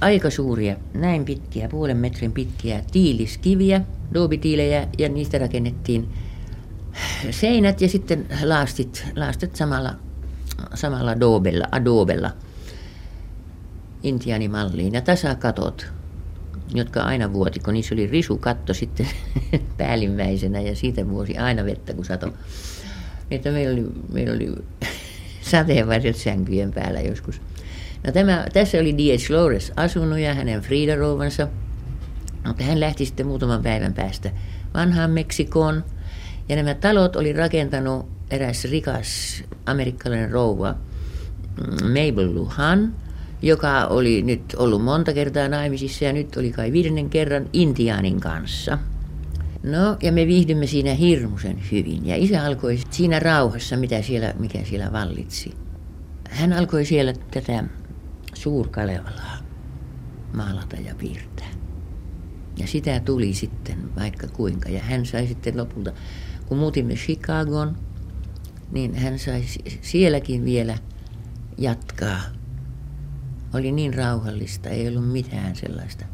aika 0.00 0.30
suuria, 0.30 0.76
näin 0.94 1.24
pitkiä, 1.24 1.68
puolen 1.68 1.96
metrin 1.96 2.32
pitkiä 2.32 2.82
tiiliskiviä, 2.92 3.80
doobitiilejä, 4.14 4.88
ja 4.98 5.08
niistä 5.08 5.38
rakennettiin 5.38 6.08
seinät 7.30 7.80
ja 7.80 7.88
sitten 7.88 8.26
laastit, 8.44 9.04
laastit 9.16 9.56
samalla 9.56 9.94
samalla 10.74 11.20
dobella, 11.20 11.64
adobella 11.72 12.30
intiaanimalliin 14.02 14.94
ja 14.94 15.00
tasakatot, 15.00 15.92
jotka 16.74 17.00
aina 17.00 17.32
vuoti, 17.32 17.60
kun 17.60 17.74
niissä 17.74 17.94
oli 17.94 18.06
risukatto 18.06 18.74
sitten 18.74 19.08
päällimmäisenä 19.78 20.60
ja 20.60 20.76
siitä 20.76 21.08
vuosi 21.08 21.38
aina 21.38 21.64
vettä, 21.64 21.94
kun 21.94 22.04
sato. 22.04 22.32
Että 23.30 23.50
meillä 23.50 23.72
oli, 23.72 23.86
meillä 24.12 24.34
oli 24.34 24.54
sateenvarjot 25.50 26.16
sänkyjen 26.16 26.72
päällä 26.72 27.00
joskus. 27.00 27.40
No 28.06 28.12
tämä, 28.12 28.46
tässä 28.52 28.78
oli 28.78 28.98
D.H. 28.98 29.30
Lawrence 29.30 29.72
asunut 29.76 30.18
ja 30.18 30.34
hänen 30.34 30.60
Frida 30.60 30.96
rouvansa, 30.96 31.48
mutta 32.46 32.64
hän 32.64 32.80
lähti 32.80 33.06
sitten 33.06 33.26
muutaman 33.26 33.62
päivän 33.62 33.94
päästä 33.94 34.30
vanhaan 34.74 35.10
Meksikoon. 35.10 35.84
Ja 36.48 36.56
nämä 36.56 36.74
talot 36.74 37.16
oli 37.16 37.32
rakentanut 37.32 38.08
eräs 38.34 38.64
rikas 38.64 39.42
amerikkalainen 39.66 40.30
rouva, 40.30 40.72
mm, 40.72 41.86
Mabel 41.86 42.34
Luhan, 42.34 42.94
joka 43.42 43.86
oli 43.86 44.22
nyt 44.22 44.54
ollut 44.56 44.84
monta 44.84 45.12
kertaa 45.12 45.48
naimisissa 45.48 46.04
ja 46.04 46.12
nyt 46.12 46.36
oli 46.36 46.52
kai 46.52 46.72
viidennen 46.72 47.10
kerran 47.10 47.48
Intiaanin 47.52 48.20
kanssa. 48.20 48.78
No, 49.62 49.96
ja 50.02 50.12
me 50.12 50.26
viihdymme 50.26 50.66
siinä 50.66 50.94
hirmuisen 50.94 51.62
hyvin. 51.72 52.06
Ja 52.06 52.16
isä 52.16 52.44
alkoi 52.44 52.78
siinä 52.90 53.18
rauhassa, 53.18 53.76
mitä 53.76 54.02
siellä, 54.02 54.34
mikä 54.38 54.58
siellä 54.64 54.92
vallitsi. 54.92 55.54
Hän 56.30 56.52
alkoi 56.52 56.84
siellä 56.84 57.12
tätä 57.30 57.64
suurkalevalaa 58.34 59.36
maalata 60.32 60.76
ja 60.76 60.94
piirtää. 60.94 61.48
Ja 62.56 62.66
sitä 62.66 63.00
tuli 63.00 63.34
sitten 63.34 63.78
vaikka 63.96 64.26
kuinka. 64.26 64.68
Ja 64.68 64.80
hän 64.80 65.06
sai 65.06 65.26
sitten 65.26 65.56
lopulta, 65.56 65.92
kun 66.46 66.58
muutimme 66.58 66.94
Chicagoon, 66.94 67.76
niin 68.74 68.94
hän 68.94 69.18
sai 69.18 69.42
sielläkin 69.80 70.44
vielä 70.44 70.78
jatkaa. 71.58 72.20
Oli 73.54 73.72
niin 73.72 73.94
rauhallista, 73.94 74.68
ei 74.68 74.88
ollut 74.88 75.12
mitään 75.12 75.56
sellaista 75.56 76.04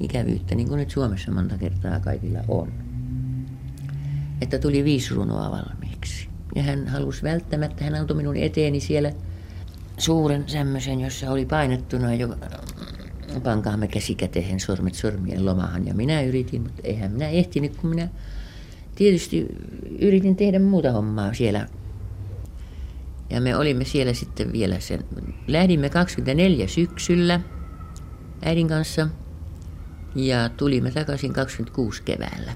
ikävyyttä, 0.00 0.54
niin 0.54 0.68
kuin 0.68 0.78
nyt 0.78 0.90
Suomessa 0.90 1.32
monta 1.32 1.58
kertaa 1.58 2.00
kaikilla 2.00 2.38
on. 2.48 2.72
Että 4.40 4.58
tuli 4.58 4.84
viisi 4.84 5.14
runoa 5.14 5.50
valmiiksi. 5.50 6.28
Ja 6.54 6.62
hän 6.62 6.88
halusi 6.88 7.22
välttämättä, 7.22 7.84
hän 7.84 7.94
antoi 7.94 8.16
minun 8.16 8.36
eteeni 8.36 8.80
siellä 8.80 9.12
suuren 9.98 10.44
semmoisen, 10.46 11.00
jossa 11.00 11.30
oli 11.30 11.46
painettuna 11.46 12.14
jo 12.14 12.36
pankaamme 13.42 13.88
käsikäteen 13.88 14.60
sormet 14.60 14.94
sormien 14.94 15.46
lomahan. 15.46 15.86
Ja 15.86 15.94
minä 15.94 16.22
yritin, 16.22 16.62
mutta 16.62 16.80
eihän 16.84 17.12
minä 17.12 17.28
ehtinyt, 17.28 17.76
kun 17.76 17.90
minä 17.90 18.08
tietysti 18.94 19.46
yritin 19.98 20.36
tehdä 20.36 20.58
muuta 20.58 20.92
hommaa 20.92 21.34
siellä 21.34 21.68
ja 23.34 23.40
me 23.40 23.56
olimme 23.56 23.84
siellä 23.84 24.12
sitten 24.12 24.52
vielä 24.52 24.80
sen. 24.80 25.04
Lähdimme 25.46 25.90
24 25.90 26.68
syksyllä 26.68 27.40
äidin 28.42 28.68
kanssa 28.68 29.08
ja 30.14 30.48
tulimme 30.48 30.90
takaisin 30.90 31.32
26 31.32 32.02
keväällä. 32.02 32.52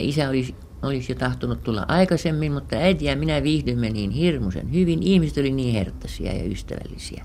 Isä 0.00 0.28
olisi, 0.28 0.54
olisi 0.82 1.12
jo 1.12 1.18
tahtonut 1.18 1.62
tulla 1.62 1.84
aikaisemmin, 1.88 2.52
mutta 2.52 2.76
äiti 2.76 3.04
ja 3.04 3.16
minä 3.16 3.42
viihdymme 3.42 3.90
niin 3.90 4.10
hirmuisen 4.10 4.72
hyvin. 4.72 5.02
Ihmiset 5.02 5.38
oli 5.38 5.50
niin 5.50 5.74
herttaisia 5.74 6.32
ja 6.32 6.44
ystävällisiä. 6.44 7.24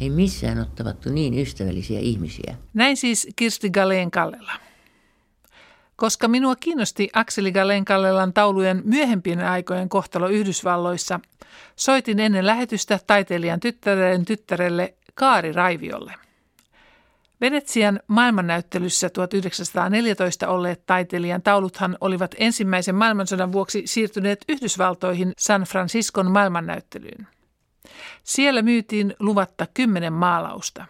Ei 0.00 0.10
missään 0.10 0.58
ole 0.58 0.66
tavattu 0.74 1.10
niin 1.10 1.38
ystävällisiä 1.38 2.00
ihmisiä. 2.00 2.56
Näin 2.74 2.96
siis 2.96 3.28
Kirsti 3.36 3.70
Galeen 3.70 4.10
Kallela. 4.10 4.67
Koska 6.00 6.28
minua 6.28 6.56
kiinnosti 6.56 7.08
Akseli 7.12 7.52
Galen-Kallelan 7.52 8.32
taulujen 8.32 8.82
myöhempien 8.84 9.40
aikojen 9.40 9.88
kohtalo 9.88 10.28
Yhdysvalloissa, 10.28 11.20
soitin 11.76 12.20
ennen 12.20 12.46
lähetystä 12.46 13.00
taiteilijan 13.06 13.60
tyttären 13.60 14.24
tyttärelle 14.24 14.94
Kaari 15.14 15.52
Raiviolle. 15.52 16.14
Venetsian 17.40 18.00
maailmannäyttelyssä 18.06 19.10
1914 19.10 20.48
olleet 20.48 20.86
taiteilijan 20.86 21.42
tauluthan 21.42 21.96
olivat 22.00 22.34
ensimmäisen 22.38 22.94
maailmansodan 22.94 23.52
vuoksi 23.52 23.82
siirtyneet 23.86 24.44
Yhdysvaltoihin 24.48 25.32
San 25.38 25.62
Franciscon 25.62 26.30
maailmannäyttelyyn. 26.30 27.26
Siellä 28.24 28.62
myytiin 28.62 29.14
luvatta 29.18 29.66
kymmenen 29.74 30.12
maalausta, 30.12 30.84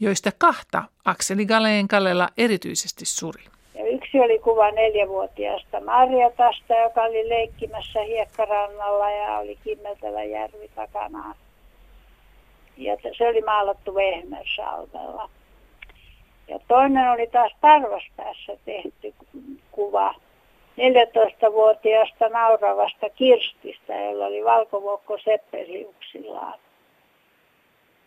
joista 0.00 0.32
kahta 0.38 0.84
Akseli 1.04 1.46
Galeen 1.46 1.88
Kallela 1.88 2.28
erityisesti 2.36 3.04
suri. 3.04 3.53
Ja 3.74 3.86
yksi 3.86 4.20
oli 4.20 4.38
kuva 4.38 4.70
neljävuotiaasta 4.70 5.80
Marjatasta, 5.80 6.74
joka 6.74 7.02
oli 7.02 7.28
leikkimässä 7.28 8.02
hiekkarannalla 8.02 9.10
ja 9.10 9.38
oli 9.38 9.58
kimmeltävä 9.64 10.24
järvi 10.24 10.70
takanaan. 10.74 11.34
Ja 12.76 12.96
se 13.18 13.28
oli 13.28 13.40
maalattu 13.40 13.94
Vehmersalmella. 13.94 15.30
Ja 16.48 16.58
toinen 16.68 17.10
oli 17.10 17.26
taas 17.26 17.52
Tarvaspäässä 17.60 18.56
tehty 18.64 19.14
kuva 19.72 20.14
14-vuotiaasta 20.76 22.28
nauravasta 22.28 23.10
Kirstistä, 23.10 23.94
jolla 23.94 24.26
oli 24.26 24.44
valkovuokko 24.44 25.18
seppeliuksillaan. 25.18 26.58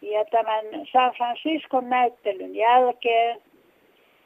Ja 0.02 0.26
tämän 0.26 0.66
San 0.92 1.12
Franciscon 1.12 1.90
näyttelyn 1.90 2.56
jälkeen 2.56 3.42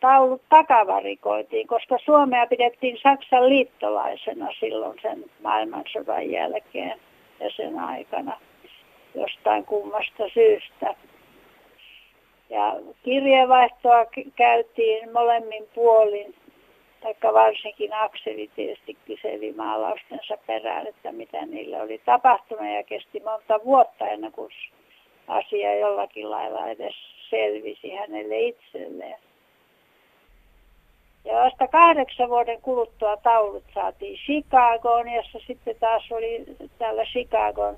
taulut 0.01 0.41
takavarikoitiin, 0.49 1.67
koska 1.67 1.97
Suomea 2.05 2.47
pidettiin 2.47 2.97
Saksan 3.03 3.49
liittolaisena 3.49 4.47
silloin 4.59 4.99
sen 5.01 5.25
maailmansodan 5.43 6.31
jälkeen 6.31 6.99
ja 7.39 7.49
sen 7.55 7.79
aikana 7.79 8.37
jostain 9.15 9.65
kummasta 9.65 10.23
syystä. 10.33 10.95
Ja 12.49 12.75
kirjeenvaihtoa 13.03 14.05
käytiin 14.35 15.13
molemmin 15.13 15.67
puolin 15.75 16.35
taikka 17.01 17.33
varsinkin 17.33 17.93
Akseli 17.93 18.49
tietysti 18.55 18.97
kyseli 19.05 19.53
maalaustensa 19.53 20.37
perään, 20.47 20.87
että 20.87 21.11
mitä 21.11 21.45
niille 21.45 21.81
oli 21.81 22.01
tapahtunut 22.05 22.73
ja 22.75 22.83
kesti 22.83 23.19
monta 23.19 23.59
vuotta 23.65 24.07
ennen 24.07 24.31
kuin 24.31 24.51
asia 25.27 25.75
jollakin 25.75 26.31
lailla 26.31 26.67
edes 26.67 26.95
selvisi 27.29 27.95
hänelle 27.95 28.39
itselleen. 28.39 29.19
Ja 31.25 31.34
vasta 31.34 31.67
kahdeksan 31.67 32.29
vuoden 32.29 32.62
kuluttua 32.62 33.17
taulut 33.17 33.63
saatiin 33.73 34.17
Chicagoon, 34.17 35.13
jossa 35.13 35.39
sitten 35.47 35.75
taas 35.79 36.12
oli 36.12 36.45
täällä 36.79 37.03
Chicagon 37.05 37.75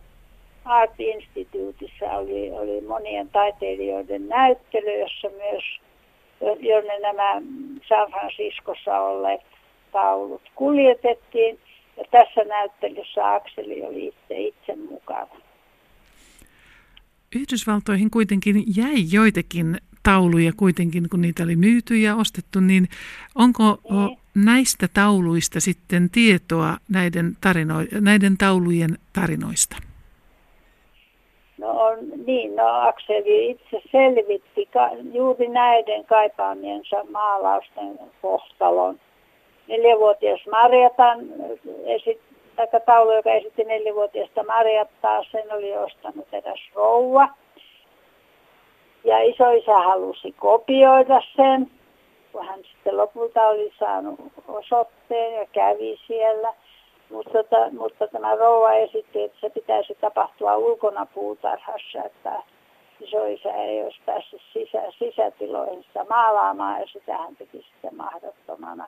Art 0.66 1.00
Instituteissa 1.00 2.06
oli, 2.12 2.52
oli 2.52 2.82
monien 2.82 3.30
taiteilijoiden 3.30 4.28
näyttely, 4.28 5.00
jossa 5.00 5.30
myös, 5.30 5.64
jonne 6.60 7.00
nämä 7.00 7.42
San 7.90 8.12
Franciscossa 8.12 9.00
olleet 9.00 9.42
taulut 9.92 10.42
kuljetettiin. 10.56 11.60
Ja 11.98 12.04
tässä 12.12 12.44
näyttelyssä 12.44 13.34
Akseli 13.34 13.84
oli 13.84 14.08
itse, 14.08 14.38
itse 14.38 14.76
mukana. 14.76 15.28
Yhdysvaltoihin 17.36 18.10
kuitenkin 18.12 18.56
jäi 18.78 18.96
joitakin 19.12 19.78
tauluja 20.04 20.52
kuitenkin, 20.58 21.10
kun 21.10 21.22
niitä 21.22 21.44
oli 21.44 21.56
myyty 21.56 21.96
ja 21.96 22.16
ostettu, 22.16 22.60
niin 22.60 22.88
onko 23.36 23.78
näistä 24.36 24.88
tauluista 24.94 25.60
sitten 25.60 26.10
tietoa 26.10 26.78
näiden, 26.90 27.26
tarino- 27.42 28.02
näiden 28.02 28.38
taulujen 28.38 28.98
tarinoista? 29.14 29.76
No 31.58 31.70
on, 31.70 31.98
niin, 32.26 32.56
no 32.56 32.66
Akseli 32.88 33.50
itse 33.50 33.82
selvitti 33.92 34.66
ka, 34.66 34.90
juuri 35.14 35.48
näiden 35.48 36.06
kaipaamiensa 36.06 37.04
maalausten 37.12 38.00
kohtalon. 38.22 39.00
Neljävuotias 39.68 40.42
Marjatan 40.52 41.20
esit, 41.86 42.22
taulu, 42.86 43.16
joka 43.16 43.32
esitti 43.34 43.64
neljävuotiaasta 43.64 44.44
Marjattaa, 44.44 45.24
sen 45.32 45.54
oli 45.54 45.78
ostanut 45.78 46.28
eräs 46.32 46.60
rouva. 46.76 47.28
Ja 49.04 49.22
isoisä 49.22 49.74
halusi 49.74 50.32
kopioida 50.32 51.22
sen, 51.36 51.72
kun 52.32 52.46
hän 52.46 52.60
sitten 52.64 52.98
lopulta 52.98 53.48
oli 53.48 53.74
saanut 53.80 54.20
osoitteen 54.48 55.34
ja 55.34 55.46
kävi 55.52 56.00
siellä. 56.08 56.54
Mutta, 57.10 57.32
tota, 57.32 57.70
mutta 57.72 58.08
tämä 58.08 58.36
rouva 58.36 58.72
esitti, 58.72 59.24
että 59.24 59.38
se 59.42 59.50
pitäisi 59.50 59.98
tapahtua 60.02 60.56
ulkona 60.58 61.06
puutarhassa, 61.06 62.04
että 62.06 62.42
isoisä 63.00 63.54
ei 63.54 63.84
olisi 63.84 64.00
päässyt 64.06 64.42
sisä, 64.54 64.82
sisätiloihinsa 65.00 66.06
maalaamaan 66.10 66.82
ja 66.82 66.88
sitä 66.88 67.18
hän 67.18 67.36
teki 67.36 67.58
sitten 67.58 67.96
mahdottomana. 67.96 68.88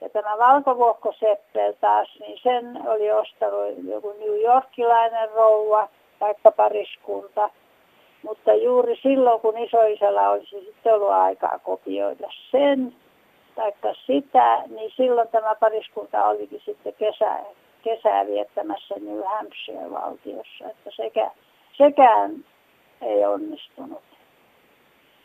Ja 0.00 0.08
tämä 0.08 0.38
valkovuokko 0.38 1.12
Seppel 1.12 1.72
taas, 1.80 2.08
niin 2.20 2.38
sen 2.42 2.88
oli 2.88 3.12
ostanut 3.12 3.74
joku 3.82 4.12
New 4.18 4.42
Yorkilainen 4.42 5.30
rouva, 5.30 5.88
vaikka 6.20 6.50
pariskunta. 6.50 7.50
Mutta 8.22 8.54
juuri 8.54 8.96
silloin, 9.02 9.40
kun 9.40 9.58
isoisällä 9.58 10.30
olisi 10.30 10.60
sitten 10.64 10.94
ollut 10.94 11.10
aikaa 11.10 11.58
kopioida 11.58 12.28
sen, 12.50 12.94
taikka 13.54 13.94
sitä, 14.06 14.62
niin 14.68 14.92
silloin 14.96 15.28
tämä 15.28 15.54
pariskunta 15.54 16.26
olikin 16.26 16.62
sitten 16.64 16.94
kesä, 16.94 17.40
kesää 17.82 18.26
viettämässä 18.26 18.94
New 19.00 19.20
Hampshire-valtiossa, 19.24 20.70
että 20.70 20.90
sekä, 20.96 21.30
sekään 21.72 22.44
ei 23.00 23.24
onnistunut. 23.24 24.02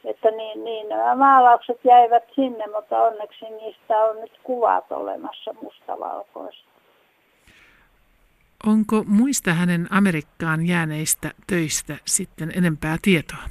Että 0.05 0.31
niin, 0.31 0.63
niin 0.63 0.89
nämä 0.89 1.15
maalaukset 1.15 1.79
jäivät 1.83 2.23
sinne, 2.35 2.65
mutta 2.75 3.03
onneksi 3.03 3.45
niistä 3.49 3.97
on 3.97 4.21
nyt 4.21 4.39
kuvat 4.43 4.91
olemassa 4.91 5.55
mustavalkoista. 5.61 6.72
Onko 8.67 9.03
muista 9.07 9.53
hänen 9.53 9.87
Amerikkaan 9.89 10.67
jääneistä 10.67 11.31
töistä 11.47 11.97
sitten 12.05 12.51
enempää 12.57 12.97
tietoa? 13.01 13.43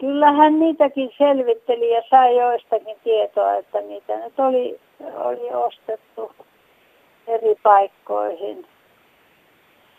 Kyllähän 0.00 0.60
niitäkin 0.60 1.10
selvitteli 1.18 1.94
ja 1.94 2.02
sai 2.10 2.36
joistakin 2.36 2.96
tietoa, 3.04 3.54
että 3.54 3.80
niitä 3.80 4.16
nyt 4.16 4.38
oli, 4.38 4.80
oli 5.14 5.54
ostettu 5.54 6.32
eri 7.26 7.54
paikkoihin. 7.62 8.66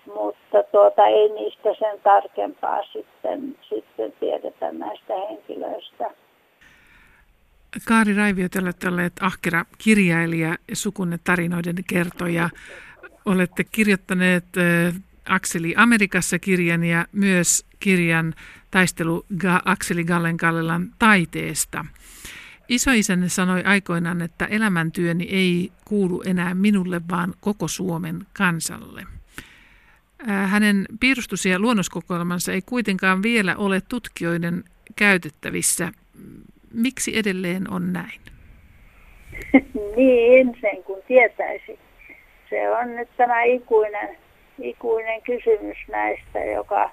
Mutta 0.06 0.64
tuota, 0.72 1.08
ei 1.08 1.30
niistä 1.30 1.70
sen 1.80 2.00
tarkempaa 2.04 2.84
sitten, 2.84 3.58
sitten 3.70 4.14
tiedetä 4.20 4.72
näistä 4.72 5.14
henkilöistä. 5.30 6.12
Kaari 7.88 8.14
Raivio, 8.14 8.48
te 8.52 8.60
olette 8.60 8.88
olleet 8.88 9.14
ahkera 9.22 9.66
kirjailija 9.78 10.56
ja 10.70 10.76
sukunne 10.76 11.20
tarinoiden 11.24 11.76
kertoja. 11.90 12.50
Olette 13.26 13.64
kirjoittaneet 13.64 14.46
Akseli 15.30 15.74
Amerikassa 15.78 16.40
kirjan 16.40 16.84
ja 16.84 17.06
myös 17.12 17.66
kirjan 17.80 18.34
taistelu 18.72 19.26
Akseli 19.66 20.04
Gallen 20.04 20.38
Kallelan 20.38 20.92
taiteesta. 21.00 21.86
Isoisänne 22.68 23.30
sanoi 23.30 23.64
aikoinaan, 23.64 24.22
että 24.22 24.46
elämäntyöni 24.46 25.24
ei 25.24 25.72
kuulu 25.86 26.22
enää 26.26 26.56
minulle, 26.56 27.02
vaan 27.10 27.34
koko 27.40 27.68
Suomen 27.68 28.26
kansalle. 28.34 29.04
Hänen 30.28 30.86
piirustus- 31.00 31.46
ja 31.46 31.60
luonnoskokoelmansa 31.60 32.54
ei 32.54 32.62
kuitenkaan 32.62 33.24
vielä 33.24 33.56
ole 33.56 33.82
tutkijoiden 33.82 34.64
käytettävissä. 34.96 35.92
Miksi 36.74 37.18
edelleen 37.18 37.72
on 37.72 37.94
näin? 37.94 38.22
niin, 39.98 40.58
sen 40.62 40.84
kun 40.84 41.00
tietäisi. 41.08 41.85
Se 42.50 42.72
on 42.72 42.96
nyt 42.96 43.10
tämä 43.18 43.44
ikuinen, 43.44 44.18
ikuinen 44.62 45.22
kysymys 45.22 45.78
näistä, 45.88 46.40
joka 46.40 46.90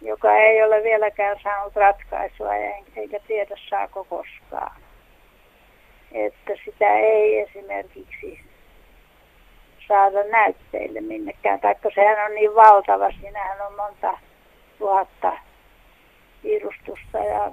joka 0.00 0.36
ei 0.36 0.62
ole 0.62 0.82
vieläkään 0.82 1.36
saanut 1.42 1.76
ratkaisua 1.76 2.54
eikä 2.96 3.20
tiedä 3.28 3.56
saako 3.70 4.04
koskaan. 4.04 4.80
Että 6.12 6.52
sitä 6.64 6.94
ei 6.94 7.38
esimerkiksi 7.38 8.40
saada 9.88 10.24
näytteille 10.24 11.00
minnekään, 11.00 11.60
taikka 11.60 11.90
sehän 11.94 12.26
on 12.26 12.34
niin 12.34 12.54
valtava, 12.54 13.10
siinähän 13.20 13.66
on 13.66 13.76
monta 13.76 14.18
tuhatta 14.78 15.32
piirustusta 16.42 17.18
ja, 17.18 17.52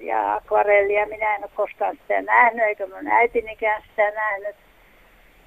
ja 0.00 0.34
akvarellia. 0.34 1.06
Minä 1.06 1.34
en 1.34 1.42
ole 1.42 1.50
koskaan 1.54 1.96
sitä 1.96 2.22
nähnyt, 2.22 2.64
eikä 2.64 2.86
mun 2.86 3.06
äitinikään 3.06 3.82
sitä 3.90 4.10
nähnyt, 4.10 4.56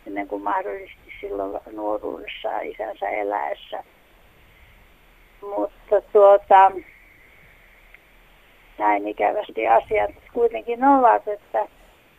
ennen 0.08 0.28
kuin 0.28 0.44
mahdollisesti 0.44 1.14
silloin 1.22 1.62
nuoruudessa 1.72 2.60
isänsä 2.60 3.10
eläessä 3.10 3.84
mutta 5.44 6.02
tuota, 6.14 6.72
näin 8.78 9.08
ikävästi 9.08 9.68
asiat 9.68 10.12
kuitenkin 10.34 10.84
ovat, 10.84 11.28
että 11.28 11.68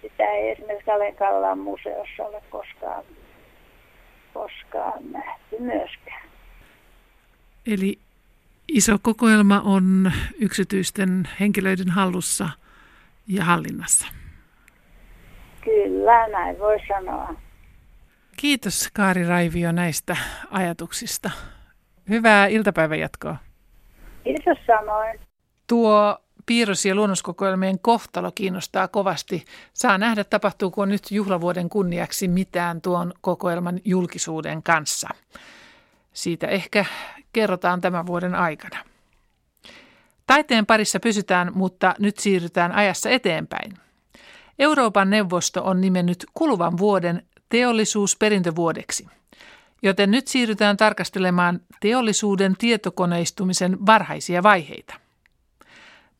sitä 0.02 0.24
ei 0.24 0.50
esimerkiksi 0.50 0.90
Alenkallan 0.90 1.58
museossa 1.58 2.22
ole 2.22 2.42
koskaan, 2.50 3.04
koskaan 4.34 5.12
nähty 5.12 5.56
myöskään. 5.58 6.28
Eli 7.66 7.98
iso 8.68 8.96
kokoelma 9.02 9.60
on 9.60 10.12
yksityisten 10.40 11.28
henkilöiden 11.40 11.90
hallussa 11.90 12.48
ja 13.28 13.44
hallinnassa. 13.44 14.06
Kyllä, 15.64 16.28
näin 16.28 16.58
voi 16.58 16.78
sanoa. 16.88 17.34
Kiitos 18.44 18.88
Kaari 18.92 19.28
Raivio 19.28 19.72
näistä 19.72 20.16
ajatuksista. 20.50 21.30
Hyvää 22.08 22.46
iltapäivän 22.46 22.98
jatkoa. 22.98 23.36
Kiitos 24.24 24.58
samoin. 24.66 25.20
Tuo 25.66 26.18
piirros- 26.46 26.84
ja 26.84 26.94
luonnoskokoelmien 26.94 27.78
kohtalo 27.78 28.32
kiinnostaa 28.34 28.88
kovasti. 28.88 29.44
Saa 29.74 29.98
nähdä, 29.98 30.24
tapahtuuko 30.24 30.84
nyt 30.84 31.02
juhlavuoden 31.10 31.68
kunniaksi 31.68 32.28
mitään 32.28 32.80
tuon 32.80 33.12
kokoelman 33.20 33.80
julkisuuden 33.84 34.62
kanssa. 34.62 35.08
Siitä 36.12 36.46
ehkä 36.46 36.84
kerrotaan 37.32 37.80
tämän 37.80 38.06
vuoden 38.06 38.34
aikana. 38.34 38.78
Taiteen 40.26 40.66
parissa 40.66 41.00
pysytään, 41.00 41.50
mutta 41.54 41.94
nyt 41.98 42.18
siirrytään 42.18 42.72
ajassa 42.72 43.10
eteenpäin. 43.10 43.78
Euroopan 44.58 45.10
neuvosto 45.10 45.64
on 45.64 45.80
nimennyt 45.80 46.26
kuluvan 46.34 46.78
vuoden 46.78 47.22
teollisuusperintövuodeksi– 47.48 49.06
Joten 49.84 50.10
nyt 50.10 50.28
siirrytään 50.28 50.76
tarkastelemaan 50.76 51.60
teollisuuden 51.80 52.56
tietokoneistumisen 52.58 53.86
varhaisia 53.86 54.42
vaiheita. 54.42 54.94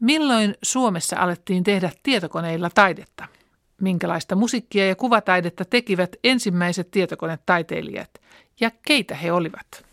Milloin 0.01 0.55
Suomessa 0.62 1.16
alettiin 1.18 1.64
tehdä 1.64 1.90
tietokoneilla 2.03 2.70
taidetta? 2.70 3.28
Minkälaista 3.80 4.34
musiikkia 4.34 4.86
ja 4.88 4.96
kuvataidetta 4.96 5.64
tekivät 5.64 6.16
ensimmäiset 6.24 6.90
tietokonetaiteilijat 6.90 8.11
ja 8.61 8.70
keitä 8.86 9.14
he 9.14 9.32
olivat? 9.32 9.86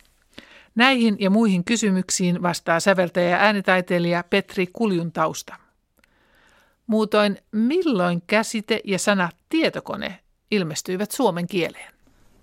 Näihin 0.75 1.17
ja 1.19 1.29
muihin 1.29 1.63
kysymyksiin 1.63 2.41
vastaa 2.41 2.79
säveltäjä 2.79 3.29
ja 3.29 3.37
äänitaiteilija 3.37 4.23
Petri 4.29 4.67
Kuljun 4.73 5.11
tausta. 5.11 5.55
Muutoin 6.87 7.37
milloin 7.51 8.21
käsite 8.27 8.81
ja 8.83 8.99
sana 8.99 9.29
tietokone 9.49 10.20
ilmestyivät 10.51 11.11
suomen 11.11 11.47
kieleen? 11.47 11.93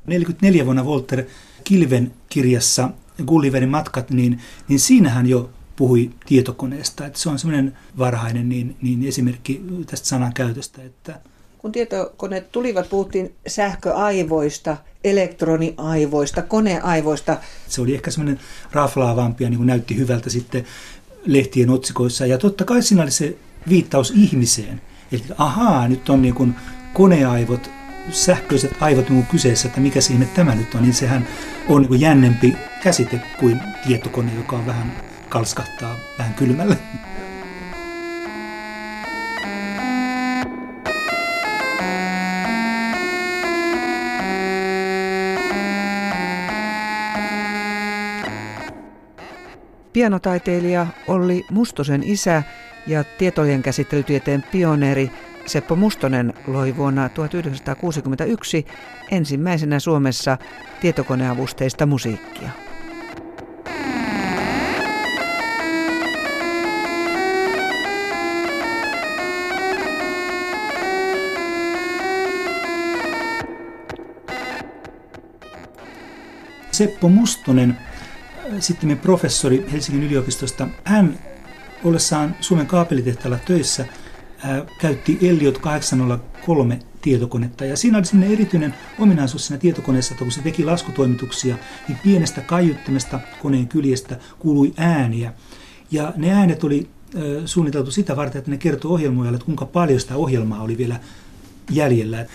44 0.07 0.65
vuonna 0.65 0.85
Walter 0.85 1.25
Kilven 1.65 2.13
kirjassa 2.29 2.91
Gulliverin 3.27 3.69
matkat, 3.69 4.11
niin, 4.11 4.41
niin 4.69 4.81
siinähän 4.81 5.27
jo 5.27 5.51
puhui 5.77 6.11
tietokoneesta. 6.27 7.07
Että 7.07 7.19
se 7.19 7.29
on 7.29 7.39
semmoinen 7.39 7.77
varhainen 7.99 8.49
niin, 8.49 8.77
niin 8.83 9.09
esimerkki 9.09 9.63
tästä 9.87 10.07
sanan 10.07 10.33
käytöstä. 10.33 10.83
Että 10.83 11.21
kun 11.59 11.73
tietokoneet 11.73 12.53
tulivat, 12.53 12.89
puhuttiin 12.89 13.35
sähköaivoista, 13.47 14.77
elektroniaivoista, 15.05 16.43
koneaivoista. 16.43 17.37
Se 17.69 17.81
oli 17.81 17.95
ehkä 17.95 18.11
semmoinen 18.11 18.41
raflaavampi 18.73 19.45
ja 19.45 19.51
niin 19.51 19.59
kuin 19.59 19.67
näytti 19.67 19.97
hyvältä 19.97 20.31
sitten 20.31 20.67
lehtien 21.27 21.71
otsikoissa. 21.71 22.27
Ja 22.27 22.39
totta 22.39 22.65
kai 22.65 22.83
siinä 22.83 23.03
oli 23.03 23.11
se 23.11 23.37
viittaus 23.69 24.13
ihmiseen. 24.17 24.81
Eli 25.13 25.23
ahaa, 25.39 25.89
nyt 25.89 26.09
on 26.09 26.23
niin 26.23 26.35
kuin 26.35 26.55
koneaivot, 26.95 27.71
sähköiset 28.11 28.77
aivot 28.81 29.11
niin 29.11 29.27
kyseessä, 29.27 29.69
että 29.69 29.81
mikä 29.81 30.01
ihme 30.11 30.27
tämä 30.27 30.55
nyt 30.55 30.75
on, 30.75 30.83
niin 30.83 30.95
sehän 30.95 31.27
on 31.69 31.87
niin 31.91 32.01
jännempi 32.01 32.57
käsite 32.83 33.21
kuin 33.41 33.61
tietokone, 33.87 34.33
joka 34.35 34.57
on 34.57 34.67
vähän 34.67 34.93
kalskahtaa 35.29 35.97
vähän 36.19 36.35
kylmälle. 36.35 36.79
Pianotaiteilija 49.93 50.87
Olli 51.07 51.45
Mustosen 51.51 52.03
isä 52.03 52.43
ja 52.87 53.05
tietojen 53.05 53.63
käsittelytieteen 53.63 54.45
pioneeri 54.53 55.11
Seppo 55.49 55.77
Mustonen 55.77 56.35
loi 56.47 56.77
vuonna 56.77 57.09
1961 57.09 58.67
ensimmäisenä 59.11 59.81
Suomessa 59.81 60.39
tietokoneavusteista 60.81 61.87
musiikkia. 61.87 62.51
Seppo 76.73 77.09
Mustonen 77.09 77.79
sitten 78.59 78.99
professori 78.99 79.67
Helsingin 79.73 80.05
yliopistosta, 80.05 80.69
hän 80.85 81.19
ollessaan 81.85 82.37
Suomen 82.41 82.67
kaapelitehtaalla 82.67 83.39
töissä 83.39 83.87
käytti 84.81 85.19
Elliot 85.23 85.59
803 85.59 86.79
tietokonetta. 87.03 87.65
Ja 87.65 87.77
siinä 87.77 87.99
oli 87.99 88.07
sellainen 88.07 88.33
erityinen 88.33 88.75
ominaisuus 88.99 89.47
siinä 89.47 89.61
tietokoneessa, 89.61 90.15
että 90.15 90.25
kun 90.25 90.33
se 90.33 90.43
teki 90.43 90.65
laskutoimituksia, 90.65 91.57
niin 91.89 91.99
pienestä 92.03 92.41
kaiuttimesta 92.41 93.21
koneen 93.43 93.69
kyljestä 93.69 94.19
kuului 94.39 94.73
ääniä. 94.77 95.33
Ja 95.91 96.13
ne 96.17 96.33
äänet 96.33 96.65
oli 96.65 96.89
suunniteltu 97.45 97.91
sitä 97.91 98.17
varten, 98.17 98.39
että 98.39 98.51
ne 98.51 98.57
kertoi 98.57 98.91
ohjelmoijalle, 98.91 99.37
että 99.37 99.47
kuinka 99.47 99.67
paljon 99.67 100.01
sitä 100.01 100.17
ohjelmaa 100.17 100.63
oli 100.63 100.79
vielä 100.79 101.01
jäljellä. 101.71 102.27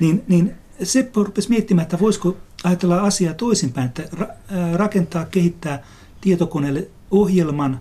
Niin, 0.00 0.22
niin 0.28 0.54
Seppo 0.82 1.24
rupesi 1.24 1.48
miettimään, 1.48 1.82
että 1.82 1.98
voisiko 1.98 2.36
ajatella 2.64 3.00
asiaa 3.00 3.34
toisinpäin, 3.34 3.86
että 3.86 4.26
rakentaa, 4.74 5.24
kehittää 5.24 5.82
tietokoneelle 6.20 6.88
ohjelman, 7.10 7.80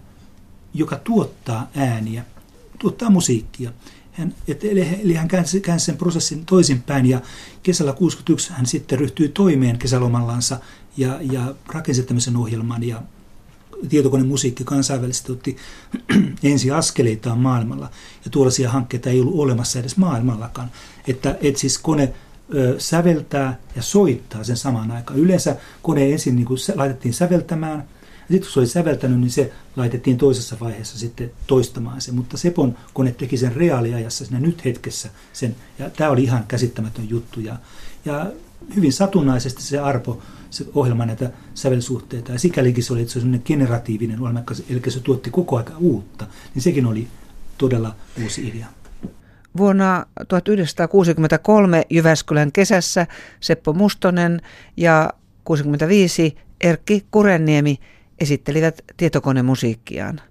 joka 0.73 0.95
tuottaa 0.95 1.69
ääniä, 1.75 2.25
tuottaa 2.81 3.09
musiikkia. 3.09 3.71
Hän, 4.11 4.35
et, 4.47 4.63
eli 4.63 5.13
hän 5.13 5.27
käänsi, 5.27 5.61
käänsi 5.61 5.85
sen 5.85 5.97
prosessin 5.97 6.45
toisinpäin 6.45 7.05
ja 7.05 7.21
kesällä 7.63 7.93
61 7.93 8.53
hän 8.53 8.65
sitten 8.65 8.99
ryhtyi 8.99 9.29
toimeen 9.29 9.77
kesälomallansa 9.77 10.59
ja, 10.97 11.19
ja 11.21 11.55
rakensi 11.67 12.03
tämmöisen 12.03 12.37
ohjelman 12.37 12.83
ja 12.83 13.01
tietokonemusiikki 13.89 14.63
kansainvälisesti 14.63 15.31
otti 15.31 15.57
ensi 16.43 16.71
askeleitaan 16.71 17.39
maailmalla 17.39 17.89
ja 18.25 18.31
tuollaisia 18.31 18.69
hankkeita 18.69 19.09
ei 19.09 19.21
ollut 19.21 19.39
olemassa 19.39 19.79
edes 19.79 19.97
maailmallakaan. 19.97 20.71
Että 21.07 21.37
et 21.41 21.57
siis 21.57 21.77
kone 21.77 22.13
säveltää 22.77 23.59
ja 23.75 23.81
soittaa 23.81 24.43
sen 24.43 24.57
samaan 24.57 24.91
aikaan. 24.91 25.19
Yleensä 25.19 25.55
kone 25.81 26.11
ensin 26.11 26.35
niin 26.35 26.45
kuin 26.45 26.59
laitettiin 26.75 27.13
säveltämään, 27.13 27.87
sitten 28.31 28.47
kun 28.47 28.53
se 28.53 28.59
oli 28.59 28.67
säveltänyt, 28.67 29.19
niin 29.19 29.31
se 29.31 29.51
laitettiin 29.75 30.17
toisessa 30.17 30.57
vaiheessa 30.59 30.99
sitten 30.99 31.31
toistamaan 31.47 32.01
se. 32.01 32.11
Mutta 32.11 32.37
Sepon 32.37 32.77
kone 32.93 33.11
teki 33.11 33.37
sen 33.37 33.55
reaaliajassa, 33.55 34.25
siinä 34.25 34.39
nyt 34.39 34.65
hetkessä 34.65 35.09
sen, 35.33 35.55
ja 35.79 35.89
tämä 35.89 36.09
oli 36.09 36.23
ihan 36.23 36.43
käsittämätön 36.47 37.09
juttu. 37.09 37.39
Ja, 37.39 37.55
ja 38.05 38.25
hyvin 38.75 38.93
satunnaisesti 38.93 39.63
se 39.63 39.79
arpo 39.79 40.21
se 40.49 40.65
ohjelma 40.75 41.05
näitä 41.05 41.31
sävelsuhteita, 41.53 42.31
ja 42.31 42.39
sikälikin 42.39 42.83
se 42.83 42.93
oli, 42.93 43.01
että 43.01 43.13
se 43.13 43.19
oli 43.19 43.39
generatiivinen 43.39 44.21
ohjelma, 44.21 44.43
eli 44.69 44.81
se 44.87 44.99
tuotti 44.99 45.29
koko 45.29 45.57
ajan 45.57 45.77
uutta, 45.79 46.27
niin 46.55 46.61
sekin 46.61 46.85
oli 46.85 47.07
todella 47.57 47.95
uusi 48.23 48.47
idea. 48.47 48.67
Vuonna 49.57 50.05
1963 50.27 51.83
Jyväskylän 51.89 52.51
kesässä 52.51 53.07
Seppo 53.39 53.73
Mustonen 53.73 54.41
ja 54.77 55.09
65 55.43 56.35
Erkki 56.61 57.05
Kurenniemi 57.11 57.79
esittelivät 58.21 58.81
tietokonemusiikkiaan. 58.97 60.21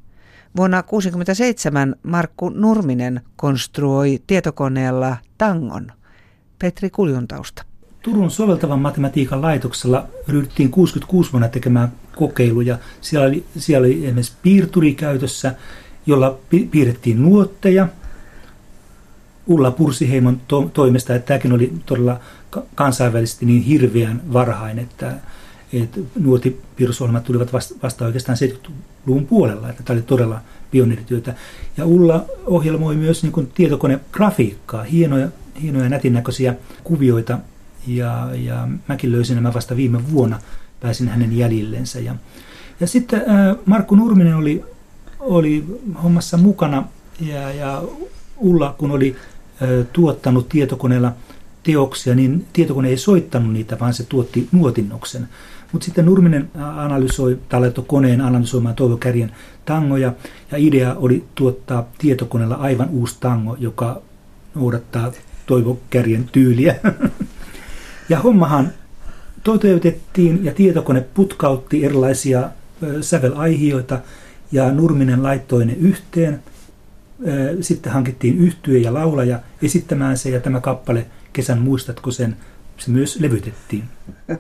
Vuonna 0.57 0.83
1967 0.83 1.97
Markku 2.03 2.49
Nurminen 2.49 3.21
konstruoi 3.37 4.23
tietokoneella 4.27 5.17
tangon. 5.39 5.93
Petri 6.59 6.91
Kuljuntausta. 6.91 7.63
Turun 8.03 8.31
soveltavan 8.31 8.81
matematiikan 8.81 9.43
laitoksella 9.43 10.07
ryhdyttiin 10.29 10.71
66 10.71 11.33
vuonna 11.33 11.49
tekemään 11.49 11.93
kokeiluja. 12.17 12.79
Siellä 13.01 13.29
oli, 13.29 13.45
siellä 13.57 13.87
oli 13.87 14.05
esimerkiksi 14.05 14.37
piirturi 14.43 14.95
käytössä, 14.95 15.55
jolla 16.07 16.39
piirrettiin 16.71 17.23
nuotteja– 17.23 17.89
Ulla 19.51 19.71
Pursiheimon 19.71 20.41
to- 20.49 20.71
toimesta, 20.75 21.15
että 21.15 21.27
tämäkin 21.27 21.53
oli 21.53 21.73
todella 21.87 22.21
kansainvälisesti 22.75 23.47
niin 23.47 23.63
hirveän 23.63 24.23
varhain, 24.33 24.79
että, 24.79 25.15
että 25.73 26.01
nuotipiirrosohjelmat 26.21 27.25
tulivat 27.25 27.53
vasta, 27.53 27.75
vasta 27.83 28.05
oikeastaan 28.05 28.39
70-luvun 28.39 29.27
puolella, 29.27 29.71
että 29.71 29.83
tämä 29.83 29.95
oli 29.95 30.03
todella 30.03 30.41
pioneerityötä. 30.71 31.35
Ja 31.77 31.87
Ulla 31.87 32.25
ohjelmoi 32.47 32.97
myös 32.97 33.23
niin 33.23 33.33
kuin 33.33 33.51
tietokonegrafiikkaa, 33.55 34.83
hienoja, 34.83 35.29
hienoja 35.63 35.89
nätinnäköisiä 35.89 36.55
kuvioita, 36.85 37.39
ja, 37.87 38.29
ja 38.35 38.69
mäkin 38.89 39.13
löysin 39.13 39.35
nämä 39.35 39.55
vasta 39.55 39.77
viime 39.77 40.13
vuonna, 40.13 40.39
pääsin 40.81 41.09
hänen 41.09 41.37
jäljillensä. 41.37 42.01
Ja, 42.01 42.15
ja 42.81 42.87
sitten 42.87 43.23
ää, 43.27 43.57
Markku 43.67 43.95
Nurminen 43.95 44.37
oli, 44.37 44.65
oli 45.21 45.65
hommassa 46.03 46.37
mukana, 46.37 46.85
ja, 47.21 47.53
ja 47.53 47.83
Ulla, 48.37 48.75
kun 48.79 48.91
oli 48.91 49.17
tuottanut 49.93 50.49
tietokoneella 50.49 51.13
teoksia, 51.63 52.15
niin 52.15 52.47
tietokone 52.53 52.89
ei 52.89 52.97
soittanut 52.97 53.53
niitä, 53.53 53.79
vaan 53.79 53.95
se 53.95 54.05
tuotti 54.05 54.49
nuotinnoksen. 54.53 55.29
Mutta 55.73 55.85
sitten 55.85 56.07
Nurminen 56.07 56.51
analysoi, 56.77 57.39
tai 57.49 57.61
laittoi 57.61 57.85
koneen 57.89 58.21
analysoimaan 58.21 58.75
Toivo 58.75 58.97
Kärjen 58.97 59.33
tangoja, 59.65 60.13
ja 60.51 60.59
idea 60.59 60.95
oli 60.95 61.25
tuottaa 61.35 61.89
tietokoneella 61.99 62.55
aivan 62.55 62.89
uusi 62.89 63.17
tango, 63.21 63.57
joka 63.59 64.03
noudattaa 64.55 65.13
Toivo 65.47 65.79
Kärjen 65.91 66.29
tyyliä. 66.33 66.75
ja 68.09 68.19
hommahan 68.19 68.73
toteutettiin, 69.45 70.45
ja 70.45 70.55
tietokone 70.55 71.01
putkautti 71.15 71.85
erilaisia 71.85 72.51
sävelaihioita, 73.01 74.01
ja 74.53 74.73
Nurminen 74.73 75.23
laittoi 75.23 75.65
ne 75.67 75.73
yhteen, 75.73 76.43
sitten 77.61 77.93
hankittiin 77.93 78.39
yhtye 78.39 78.79
ja 78.79 78.95
laulaja 78.95 79.41
esittämään 79.63 80.19
se 80.19 80.31
ja 80.31 80.41
tämä 80.41 80.61
kappale 80.61 81.07
Kesän 81.33 81.59
muistatko 81.59 82.11
sen, 82.11 82.37
se 82.81 82.91
myös 82.91 83.21
levytettiin. 83.21 83.85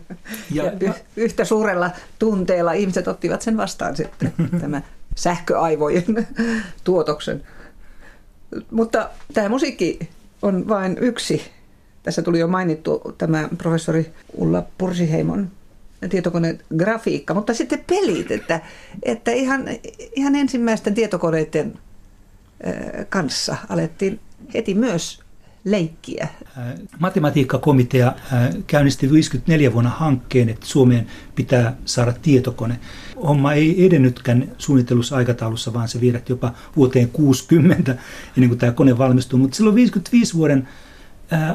Ja, 0.50 0.64
ja 0.80 0.94
yhtä 1.16 1.44
suurella 1.44 1.90
tunteella 2.18 2.72
ihmiset 2.72 3.08
ottivat 3.08 3.42
sen 3.42 3.56
vastaan 3.56 3.96
sitten, 3.96 4.32
tämä 4.60 4.82
sähköaivojen 5.14 6.28
tuotoksen. 6.84 7.42
Mutta 8.70 9.10
tämä 9.34 9.48
musiikki 9.48 9.98
on 10.42 10.68
vain 10.68 10.98
yksi. 11.00 11.42
Tässä 12.02 12.22
tuli 12.22 12.38
jo 12.38 12.48
mainittu 12.48 13.14
tämä 13.18 13.48
professori 13.58 14.12
Ulla 14.34 14.62
Pursiheimon 14.78 15.50
tietokonegrafiikka, 16.10 17.34
mutta 17.34 17.54
sitten 17.54 17.84
pelit, 17.86 18.30
että, 18.30 18.60
että 19.02 19.30
ihan, 19.30 19.64
ihan 20.16 20.34
ensimmäisten 20.34 20.94
tietokoneiden 20.94 21.78
kanssa 23.08 23.56
alettiin 23.68 24.20
heti 24.54 24.74
myös 24.74 25.20
leikkiä. 25.64 26.28
Matematiikkakomitea 26.98 28.12
käynnisti 28.66 29.10
54 29.10 29.72
vuonna 29.72 29.90
hankkeen, 29.90 30.48
että 30.48 30.66
Suomeen 30.66 31.06
pitää 31.34 31.76
saada 31.84 32.12
tietokone. 32.22 32.78
Homma 33.22 33.52
ei 33.52 33.86
edennytkään 33.86 34.52
suunnittelussa 34.58 35.16
aikataulussa, 35.16 35.72
vaan 35.72 35.88
se 35.88 36.00
viedät 36.00 36.28
jopa 36.28 36.52
vuoteen 36.76 37.08
60 37.08 37.96
ennen 38.36 38.48
kuin 38.48 38.58
tämä 38.58 38.72
kone 38.72 38.98
valmistuu. 38.98 39.38
Mutta 39.38 39.56
silloin 39.56 39.76
55 39.76 40.34
vuoden 40.34 40.68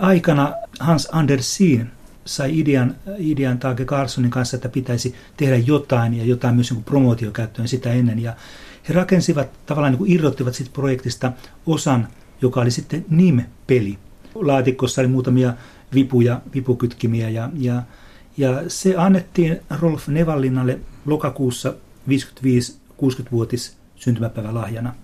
aikana 0.01 0.53
Hans 0.80 1.08
Andersin 1.12 1.91
sai 2.26 2.60
idean, 2.60 2.95
idean 3.18 3.60
Tage 3.60 3.86
Carlsonin 3.86 4.32
kanssa, 4.32 4.58
että 4.58 4.70
pitäisi 4.70 5.16
tehdä 5.38 5.56
jotain 5.56 6.14
ja 6.14 6.26
jotain 6.26 6.56
myös 6.56 6.72
niin 6.72 6.84
promootiokäyttöön 6.84 7.68
sitä 7.68 7.93
ennen. 7.93 8.20
Ja 8.20 8.36
he 8.89 8.93
rakensivat, 8.93 9.66
tavallaan 9.66 9.93
niin 9.93 10.12
irrottivat 10.12 10.53
siitä 10.53 10.72
projektista 10.74 11.32
osan, 11.66 12.08
joka 12.41 12.61
oli 12.61 12.71
sitten 12.71 13.05
NIM-peli. 13.09 13.97
Laatikossa 14.36 15.01
oli 15.01 15.07
muutamia 15.07 15.53
vipuja, 15.93 16.41
vipukytkimiä 16.53 17.29
ja, 17.29 17.49
ja, 17.53 17.83
ja 18.38 18.63
se 18.67 18.95
annettiin 18.97 19.59
Rolf 19.79 20.07
Nevallinnalle 20.07 20.79
lokakuussa 21.05 21.73
55 22.07 22.77
60-vuotis 23.01 23.77
syntymäpäivälahjana. 23.95 24.95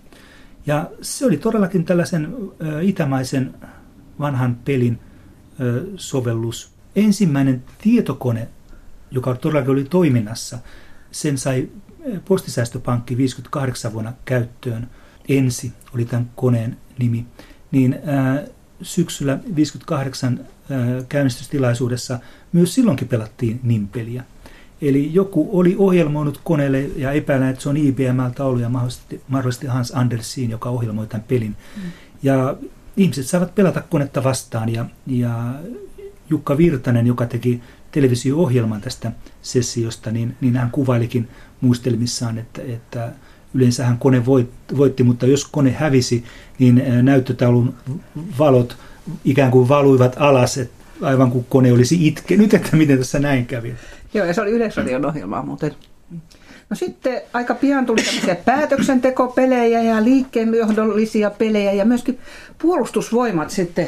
Ja 0.66 0.90
se 1.02 1.26
oli 1.26 1.38
todellakin 1.38 1.86
tällaisen 1.86 2.36
itämaisen 2.82 3.54
vanhan 4.20 4.56
pelin 4.56 5.00
sovellus. 5.96 6.72
Ensimmäinen 6.96 7.64
tietokone, 7.82 8.48
joka 9.12 9.36
todellakin 9.36 9.72
oli 9.72 9.84
toiminnassa, 9.84 10.60
sen 11.12 11.38
sai 11.38 11.70
postisäästöpankki 12.26 13.18
58 13.18 13.94
vuonna 13.94 14.14
käyttöön. 14.26 14.90
Ensi 15.30 15.74
oli 15.96 16.06
tämän 16.06 16.32
koneen 16.36 16.78
nimi. 17.02 17.26
Niin 17.72 18.00
ää, 18.06 18.44
syksyllä 18.82 19.40
58 19.56 20.40
ää, 20.40 20.78
käynnistystilaisuudessa 21.10 22.20
myös 22.52 22.76
silloinkin 22.76 23.08
pelattiin 23.08 23.60
nimpeliä. 23.64 24.24
Eli 24.82 25.14
joku 25.14 25.50
oli 25.60 25.76
ohjelmoinut 25.78 26.42
koneelle 26.44 26.82
ja 26.82 27.12
epäilen, 27.12 27.50
että 27.50 27.64
se 27.64 27.70
on 27.70 27.78
IBMltä 27.78 28.44
ollut 28.44 28.62
ja 28.62 28.70
mahdollisesti, 28.70 29.22
mahdollisesti 29.28 29.68
Hans 29.68 29.92
Andersin, 29.96 30.50
joka 30.50 30.70
ohjelmoi 30.70 31.08
tämän 31.08 31.26
pelin. 31.28 31.56
Mm. 31.76 31.92
Ja 32.24 32.56
ihmiset 32.98 33.28
saivat 33.28 33.56
pelata 33.56 33.82
konetta 33.82 34.24
vastaan 34.24 34.70
ja, 34.70 34.86
ja 35.08 35.54
Jukka 36.30 36.58
Virtanen, 36.58 37.08
joka 37.08 37.26
teki 37.26 37.62
televisio-ohjelman 37.92 38.82
tästä 38.82 39.12
sessiosta, 39.42 40.12
niin, 40.12 40.36
niin 40.42 40.56
hän 40.56 40.72
kuvailikin 40.72 41.30
muistelmissaan, 41.62 42.38
että, 42.38 42.62
että 42.62 43.12
yleensähän 43.54 43.98
kone 43.98 44.26
voitti, 44.78 45.04
mutta 45.04 45.26
jos 45.26 45.46
kone 45.46 45.72
hävisi, 45.72 46.24
niin 46.60 46.84
näyttötaulun 47.02 47.74
valot 48.40 48.78
ikään 49.26 49.52
kuin 49.52 49.70
valuivat 49.70 50.16
alas, 50.20 50.58
että 50.58 50.84
aivan 51.02 51.32
kuin 51.32 51.46
kone 51.50 51.72
olisi 51.72 52.08
itkenyt, 52.08 52.54
että 52.54 52.76
miten 52.76 52.98
tässä 52.98 53.20
näin 53.20 53.46
kävi. 53.46 53.74
Joo, 54.14 54.26
ja 54.26 54.34
se 54.34 54.42
oli 54.42 54.52
Yleisradion 54.52 55.06
ohjelma 55.06 55.42
muuten. 55.42 55.76
No 56.70 56.76
sitten 56.76 57.22
aika 57.34 57.56
pian 57.56 57.86
tuli 57.86 58.02
tämmöisiä 58.02 58.36
päätöksentekopelejä 58.36 59.82
ja 59.82 60.04
liikkeenjohdollisia 60.04 61.30
pelejä 61.30 61.72
ja 61.72 61.86
myöskin 61.86 62.20
puolustusvoimat 62.62 63.50
sitten 63.50 63.88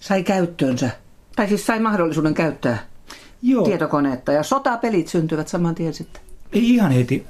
sai 0.00 0.22
käyttöönsä, 0.22 0.90
tai 1.36 1.48
siis 1.48 1.66
sai 1.66 1.80
mahdollisuuden 1.80 2.34
käyttää 2.34 2.78
Joo. 3.42 3.64
tietokoneetta 3.64 4.32
ja 4.32 4.42
sotapelit 4.42 5.08
syntyvät 5.08 5.48
saman 5.48 5.74
tien 5.74 5.94
sitten. 5.94 6.22
Ei 6.52 6.70
ihan 6.70 6.92
heti. 6.92 7.26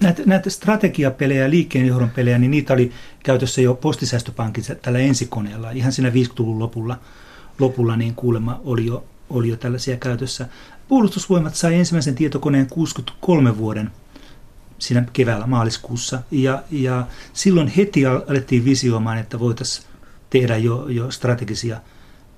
Näitä, 0.00 0.22
näitä 0.26 0.50
strategiapelejä 0.50 1.42
ja 1.42 1.50
liikkeenjohdon 1.50 2.10
pelejä, 2.10 2.38
niin 2.38 2.50
niitä 2.50 2.72
oli 2.72 2.92
käytössä 3.24 3.60
jo 3.60 3.74
postisäästöpankissa 3.74 4.74
tällä 4.74 4.98
ensikoneella. 4.98 5.70
Ihan 5.70 5.92
siinä 5.92 6.10
50-luvun 6.10 6.58
lopulla, 6.58 6.98
lopulla 7.58 7.96
niin 7.96 8.14
kuulemma 8.14 8.60
oli 8.64 8.86
jo, 8.86 9.04
oli 9.30 9.48
jo 9.48 9.56
tällaisia 9.56 9.96
käytössä. 9.96 10.48
Puolustusvoimat 10.88 11.54
sai 11.54 11.74
ensimmäisen 11.74 12.14
tietokoneen 12.14 12.66
63 12.66 13.58
vuoden 13.58 13.90
siinä 14.78 15.04
keväällä 15.12 15.46
maaliskuussa. 15.46 16.22
Ja, 16.30 16.62
ja 16.70 17.06
silloin 17.32 17.68
heti 17.68 18.06
alettiin 18.06 18.64
visioimaan, 18.64 19.18
että 19.18 19.40
voitaisiin 19.40 19.86
tehdä 20.30 20.56
jo, 20.56 20.88
jo 20.88 21.10
strategisia 21.10 21.80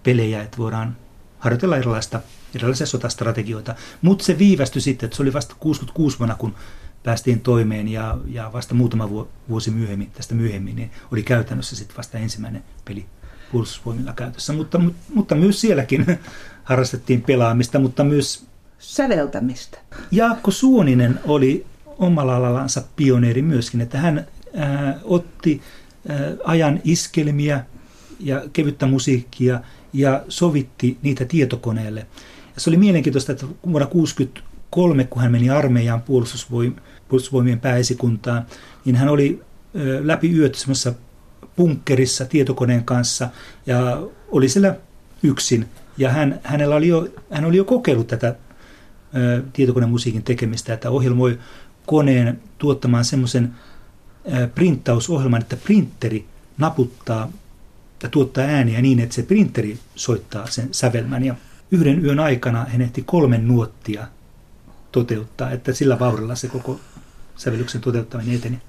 pelejä, 0.03 0.43
että 0.43 0.59
voidaan 0.59 0.97
harjoitella 1.39 1.77
erilaista, 1.77 2.21
erilaisia 2.55 2.87
sotastrategioita. 2.87 3.75
Mutta 4.03 4.25
se 4.25 4.39
viivästyi 4.39 4.83
sitten, 4.83 5.07
että 5.07 5.17
se 5.17 5.23
oli 5.23 5.33
vasta 5.33 5.55
66 5.61 6.19
vuonna, 6.19 6.35
kun 6.35 6.55
päästiin 7.05 7.41
toimeen 7.41 7.89
ja, 7.89 8.19
ja 8.27 8.51
vasta 8.53 8.75
muutama 8.75 9.27
vuosi 9.49 9.71
myöhemmin, 9.71 10.11
tästä 10.11 10.35
myöhemmin, 10.35 10.77
niin 10.77 10.91
oli 11.13 11.23
käytännössä 11.23 11.77
sitten 11.77 11.97
vasta 11.97 12.19
ensimmäinen 12.19 12.65
peli 12.85 13.07
puolustusvoimilla 13.53 14.13
käytössä. 14.13 14.53
Mutta, 14.53 14.81
mutta 15.15 15.35
myös 15.35 15.61
sielläkin 15.61 16.07
harrastettiin 16.65 17.23
pelaamista, 17.23 17.79
mutta 17.79 18.05
myös 18.05 18.45
säveltämistä. 18.79 19.79
Jaakko 20.11 20.51
Suoninen 20.51 21.21
oli 21.25 21.67
omalla 21.87 22.37
alallansa 22.37 22.83
pioneeri 22.97 23.43
myöskin, 23.43 23.81
että 23.81 23.99
hän 23.99 24.27
ää, 24.57 24.99
otti 25.05 25.63
ää, 26.09 26.17
ajan 26.45 26.81
iskelmiä 26.85 27.65
ja 28.21 28.43
kevyttä 28.53 28.87
musiikkia 28.87 29.61
ja 29.93 30.25
sovitti 30.29 30.99
niitä 31.03 31.25
tietokoneelle. 31.25 32.07
Ja 32.55 32.61
se 32.61 32.71
oli 32.71 32.77
mielenkiintoista, 32.77 33.33
että 33.33 33.47
vuonna 33.47 33.87
1963, 33.87 35.05
kun 35.05 35.23
hän 35.23 35.33
meni 35.33 35.51
armeijaan 35.51 36.03
puolustusvoim- 36.03 36.81
puolustusvoimien 37.09 37.61
pääesikuntaan, 37.61 38.47
niin 38.85 38.97
hän 38.97 39.09
oli 39.09 39.43
läpi 40.03 40.39
yöt 40.39 40.57
punkkerissa 41.57 42.25
tietokoneen 42.25 42.85
kanssa 42.85 43.29
ja 43.67 44.03
oli 44.29 44.49
siellä 44.49 44.77
yksin. 45.23 45.69
Ja 45.99 46.11
hän, 46.11 46.41
hänellä 46.43 46.75
oli 46.75 46.89
jo, 46.89 47.09
hän 47.31 47.45
oli 47.45 47.57
jo 47.57 47.65
kokeillut 47.65 48.07
tätä 48.07 48.35
tietokonemusiikin 49.53 50.23
tekemistä, 50.23 50.75
että 50.75 50.91
ohjelmoi 50.91 51.39
koneen 51.87 52.41
tuottamaan 52.59 53.05
semmoisen 53.05 53.55
printtausohjelman, 54.55 55.41
että 55.41 55.57
printeri 55.57 56.27
naputtaa 56.59 57.33
ja 58.03 58.09
tuottaa 58.09 58.45
ääniä 58.45 58.83
niin, 58.83 59.01
että 59.01 59.15
se 59.15 59.23
printeri 59.23 59.79
soittaa 59.95 60.47
sen 60.47 60.69
sävelmän. 60.73 61.25
Ja 61.25 61.35
yhden 61.71 62.05
yön 62.05 62.21
aikana 62.21 62.65
hän 62.69 62.81
ehti 62.81 63.03
kolmen 63.03 63.49
nuottia 63.49 64.07
toteuttaa, 64.93 65.51
että 65.51 65.73
sillä 65.73 65.99
vauhdilla 65.99 66.35
se 66.35 66.49
koko 66.49 66.81
sävellyksen 67.37 67.81
toteuttaminen 67.81 68.35
eteni. 68.35 68.61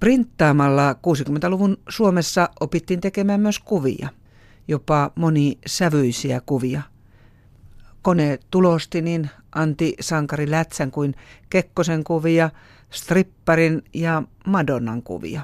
Printtaamalla 0.00 0.92
60-luvun 0.92 1.76
Suomessa 1.88 2.48
opittiin 2.60 3.00
tekemään 3.00 3.40
myös 3.40 3.58
kuvia, 3.58 4.08
jopa 4.68 5.12
monisävyisiä 5.14 6.40
kuvia. 6.46 6.82
Kone 8.02 8.38
tulosti 8.50 9.02
niin 9.02 9.30
Antti 9.54 9.94
Sankari 10.00 10.50
Lätsän 10.50 10.90
kuin 10.90 11.14
Kekkosen 11.50 12.04
kuvia, 12.04 12.50
stripparin 12.90 13.82
ja 13.94 14.22
Madonnan 14.46 15.02
kuvia. 15.02 15.42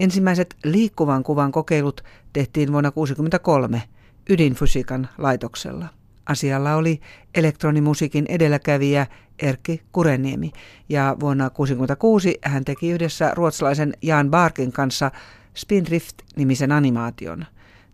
Ensimmäiset 0.00 0.56
liikkuvan 0.64 1.22
kuvan 1.22 1.52
kokeilut 1.52 2.04
tehtiin 2.32 2.72
vuonna 2.72 2.90
1963 2.90 3.82
ydinfysiikan 4.30 5.08
laitoksella. 5.18 5.88
Asialla 6.26 6.74
oli 6.74 7.00
elektronimusiikin 7.34 8.26
edelläkävijä 8.28 9.06
Erkki 9.42 9.82
Kureniemi 9.92 10.52
ja 10.88 11.16
vuonna 11.20 11.44
1966 11.44 12.38
hän 12.42 12.64
teki 12.64 12.90
yhdessä 12.90 13.32
ruotsalaisen 13.34 13.92
Jan 14.02 14.30
Barkin 14.30 14.72
kanssa 14.72 15.10
Spindrift-nimisen 15.54 16.72
animaation. 16.72 17.46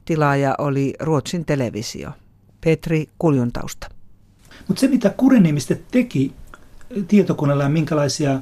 Tilaaja 0.05 0.55
oli 0.59 0.95
Ruotsin 1.01 1.45
televisio. 1.45 2.11
Petri 2.61 3.09
Kuljuntausta. 3.19 3.89
Mutta 4.69 4.81
se, 4.81 4.89
mitä 4.89 5.11
Kureniemistä 5.11 5.77
teki 5.91 6.33
tietokoneella 7.09 7.63
ja 7.63 7.69
minkälaisia, 7.69 8.41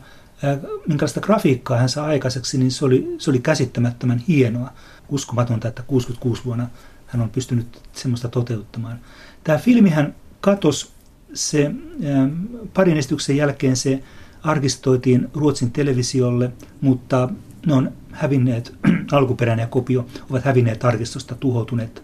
minkälaista 0.86 1.20
grafiikkaa 1.20 1.76
hän 1.76 1.88
saa 1.88 2.06
aikaiseksi, 2.06 2.58
niin 2.58 2.70
se 2.70 2.84
oli, 2.84 3.14
se 3.18 3.30
oli 3.30 3.38
käsittämättömän 3.38 4.18
hienoa. 4.18 4.72
Uskomatonta, 5.08 5.68
että 5.68 5.82
66 5.82 6.44
vuonna 6.44 6.68
hän 7.06 7.22
on 7.22 7.30
pystynyt 7.30 7.82
semmoista 7.92 8.28
toteuttamaan. 8.28 9.00
Tämä 9.44 9.58
filmihän 9.58 10.14
katosi 10.40 10.88
se, 11.34 11.70
parin 12.74 12.96
esityksen 12.96 13.36
jälkeen 13.36 13.76
se 13.76 14.02
arkistoitiin 14.42 15.28
Ruotsin 15.34 15.70
televisiolle, 15.70 16.52
mutta 16.80 17.28
ne 17.66 17.74
on 17.74 17.92
hävinneet, 18.12 18.74
alkuperäinen 19.12 19.68
kopio 19.68 20.06
ovat 20.30 20.44
hävinneet 20.44 20.84
arkistosta, 20.84 21.34
tuhoutuneet. 21.34 22.02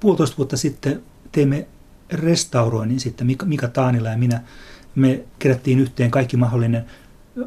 Puolitoista 0.00 0.36
vuotta 0.36 0.56
sitten 0.56 1.02
teimme 1.32 1.66
restauroinnin 2.12 3.00
sitten, 3.00 3.26
Mika 3.44 3.68
Taanila 3.68 4.08
ja 4.08 4.18
minä, 4.18 4.42
me 4.94 5.24
kerättiin 5.38 5.80
yhteen 5.80 6.10
kaikki 6.10 6.36
mahdollinen 6.36 6.84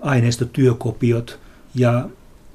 aineisto, 0.01 0.45
työkopiot 0.45 1.39
ja 1.75 2.09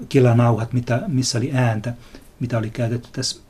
kelanauhat, 0.08 0.72
mitä, 0.72 1.02
missä 1.06 1.38
oli 1.38 1.50
ääntä, 1.52 1.94
mitä 2.40 2.58
oli 2.58 2.70
käytetty 2.70 3.08
tässä 3.12 3.40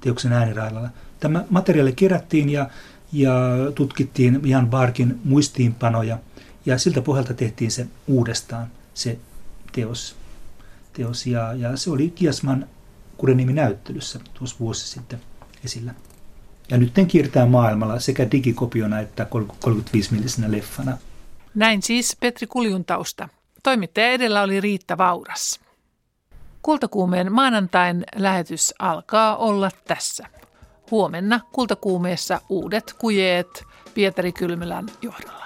teoksen 0.00 0.32
äänirailalla. 0.32 0.88
Tämä 1.20 1.44
materiaali 1.50 1.92
kerättiin 1.92 2.50
ja, 2.50 2.70
ja 3.12 3.32
tutkittiin 3.74 4.40
Jan 4.44 4.70
Barkin 4.70 5.20
muistiinpanoja 5.24 6.18
ja 6.66 6.78
siltä 6.78 7.02
pohjalta 7.02 7.34
tehtiin 7.34 7.70
se 7.70 7.86
uudestaan, 8.06 8.66
se 8.94 9.18
teos. 9.72 10.16
teos 10.92 11.26
ja, 11.26 11.52
ja 11.52 11.76
se 11.76 11.90
oli 11.90 12.10
Kiasman 12.10 12.66
Kurenimi-näyttelyssä 13.16 14.20
tuossa 14.34 14.56
vuosi 14.60 14.88
sitten 14.88 15.20
esillä. 15.64 15.94
Ja 16.70 16.78
nyt 16.78 16.92
kiertää 17.08 17.46
maailmalla 17.46 18.00
sekä 18.00 18.30
digikopiona 18.30 19.00
että 19.00 19.26
35-millisenä 19.32 20.52
leffana. 20.52 20.98
Näin 21.54 21.82
siis 21.82 22.16
Petri 22.20 22.46
Kuljun 22.46 22.84
tausta. 22.84 23.28
Toimittaja 23.62 24.10
edellä 24.10 24.42
oli 24.42 24.60
Riitta 24.60 24.98
Vauras. 24.98 25.60
Kultakuumeen 26.62 27.32
maanantain 27.32 28.04
lähetys 28.16 28.74
alkaa 28.78 29.36
olla 29.36 29.70
tässä. 29.86 30.26
Huomenna 30.90 31.40
Kultakuumeessa 31.52 32.40
uudet 32.48 32.94
kujeet 32.98 33.64
Pietari 33.94 34.32
Kylmälän 34.32 34.86
johdolla. 35.02 35.37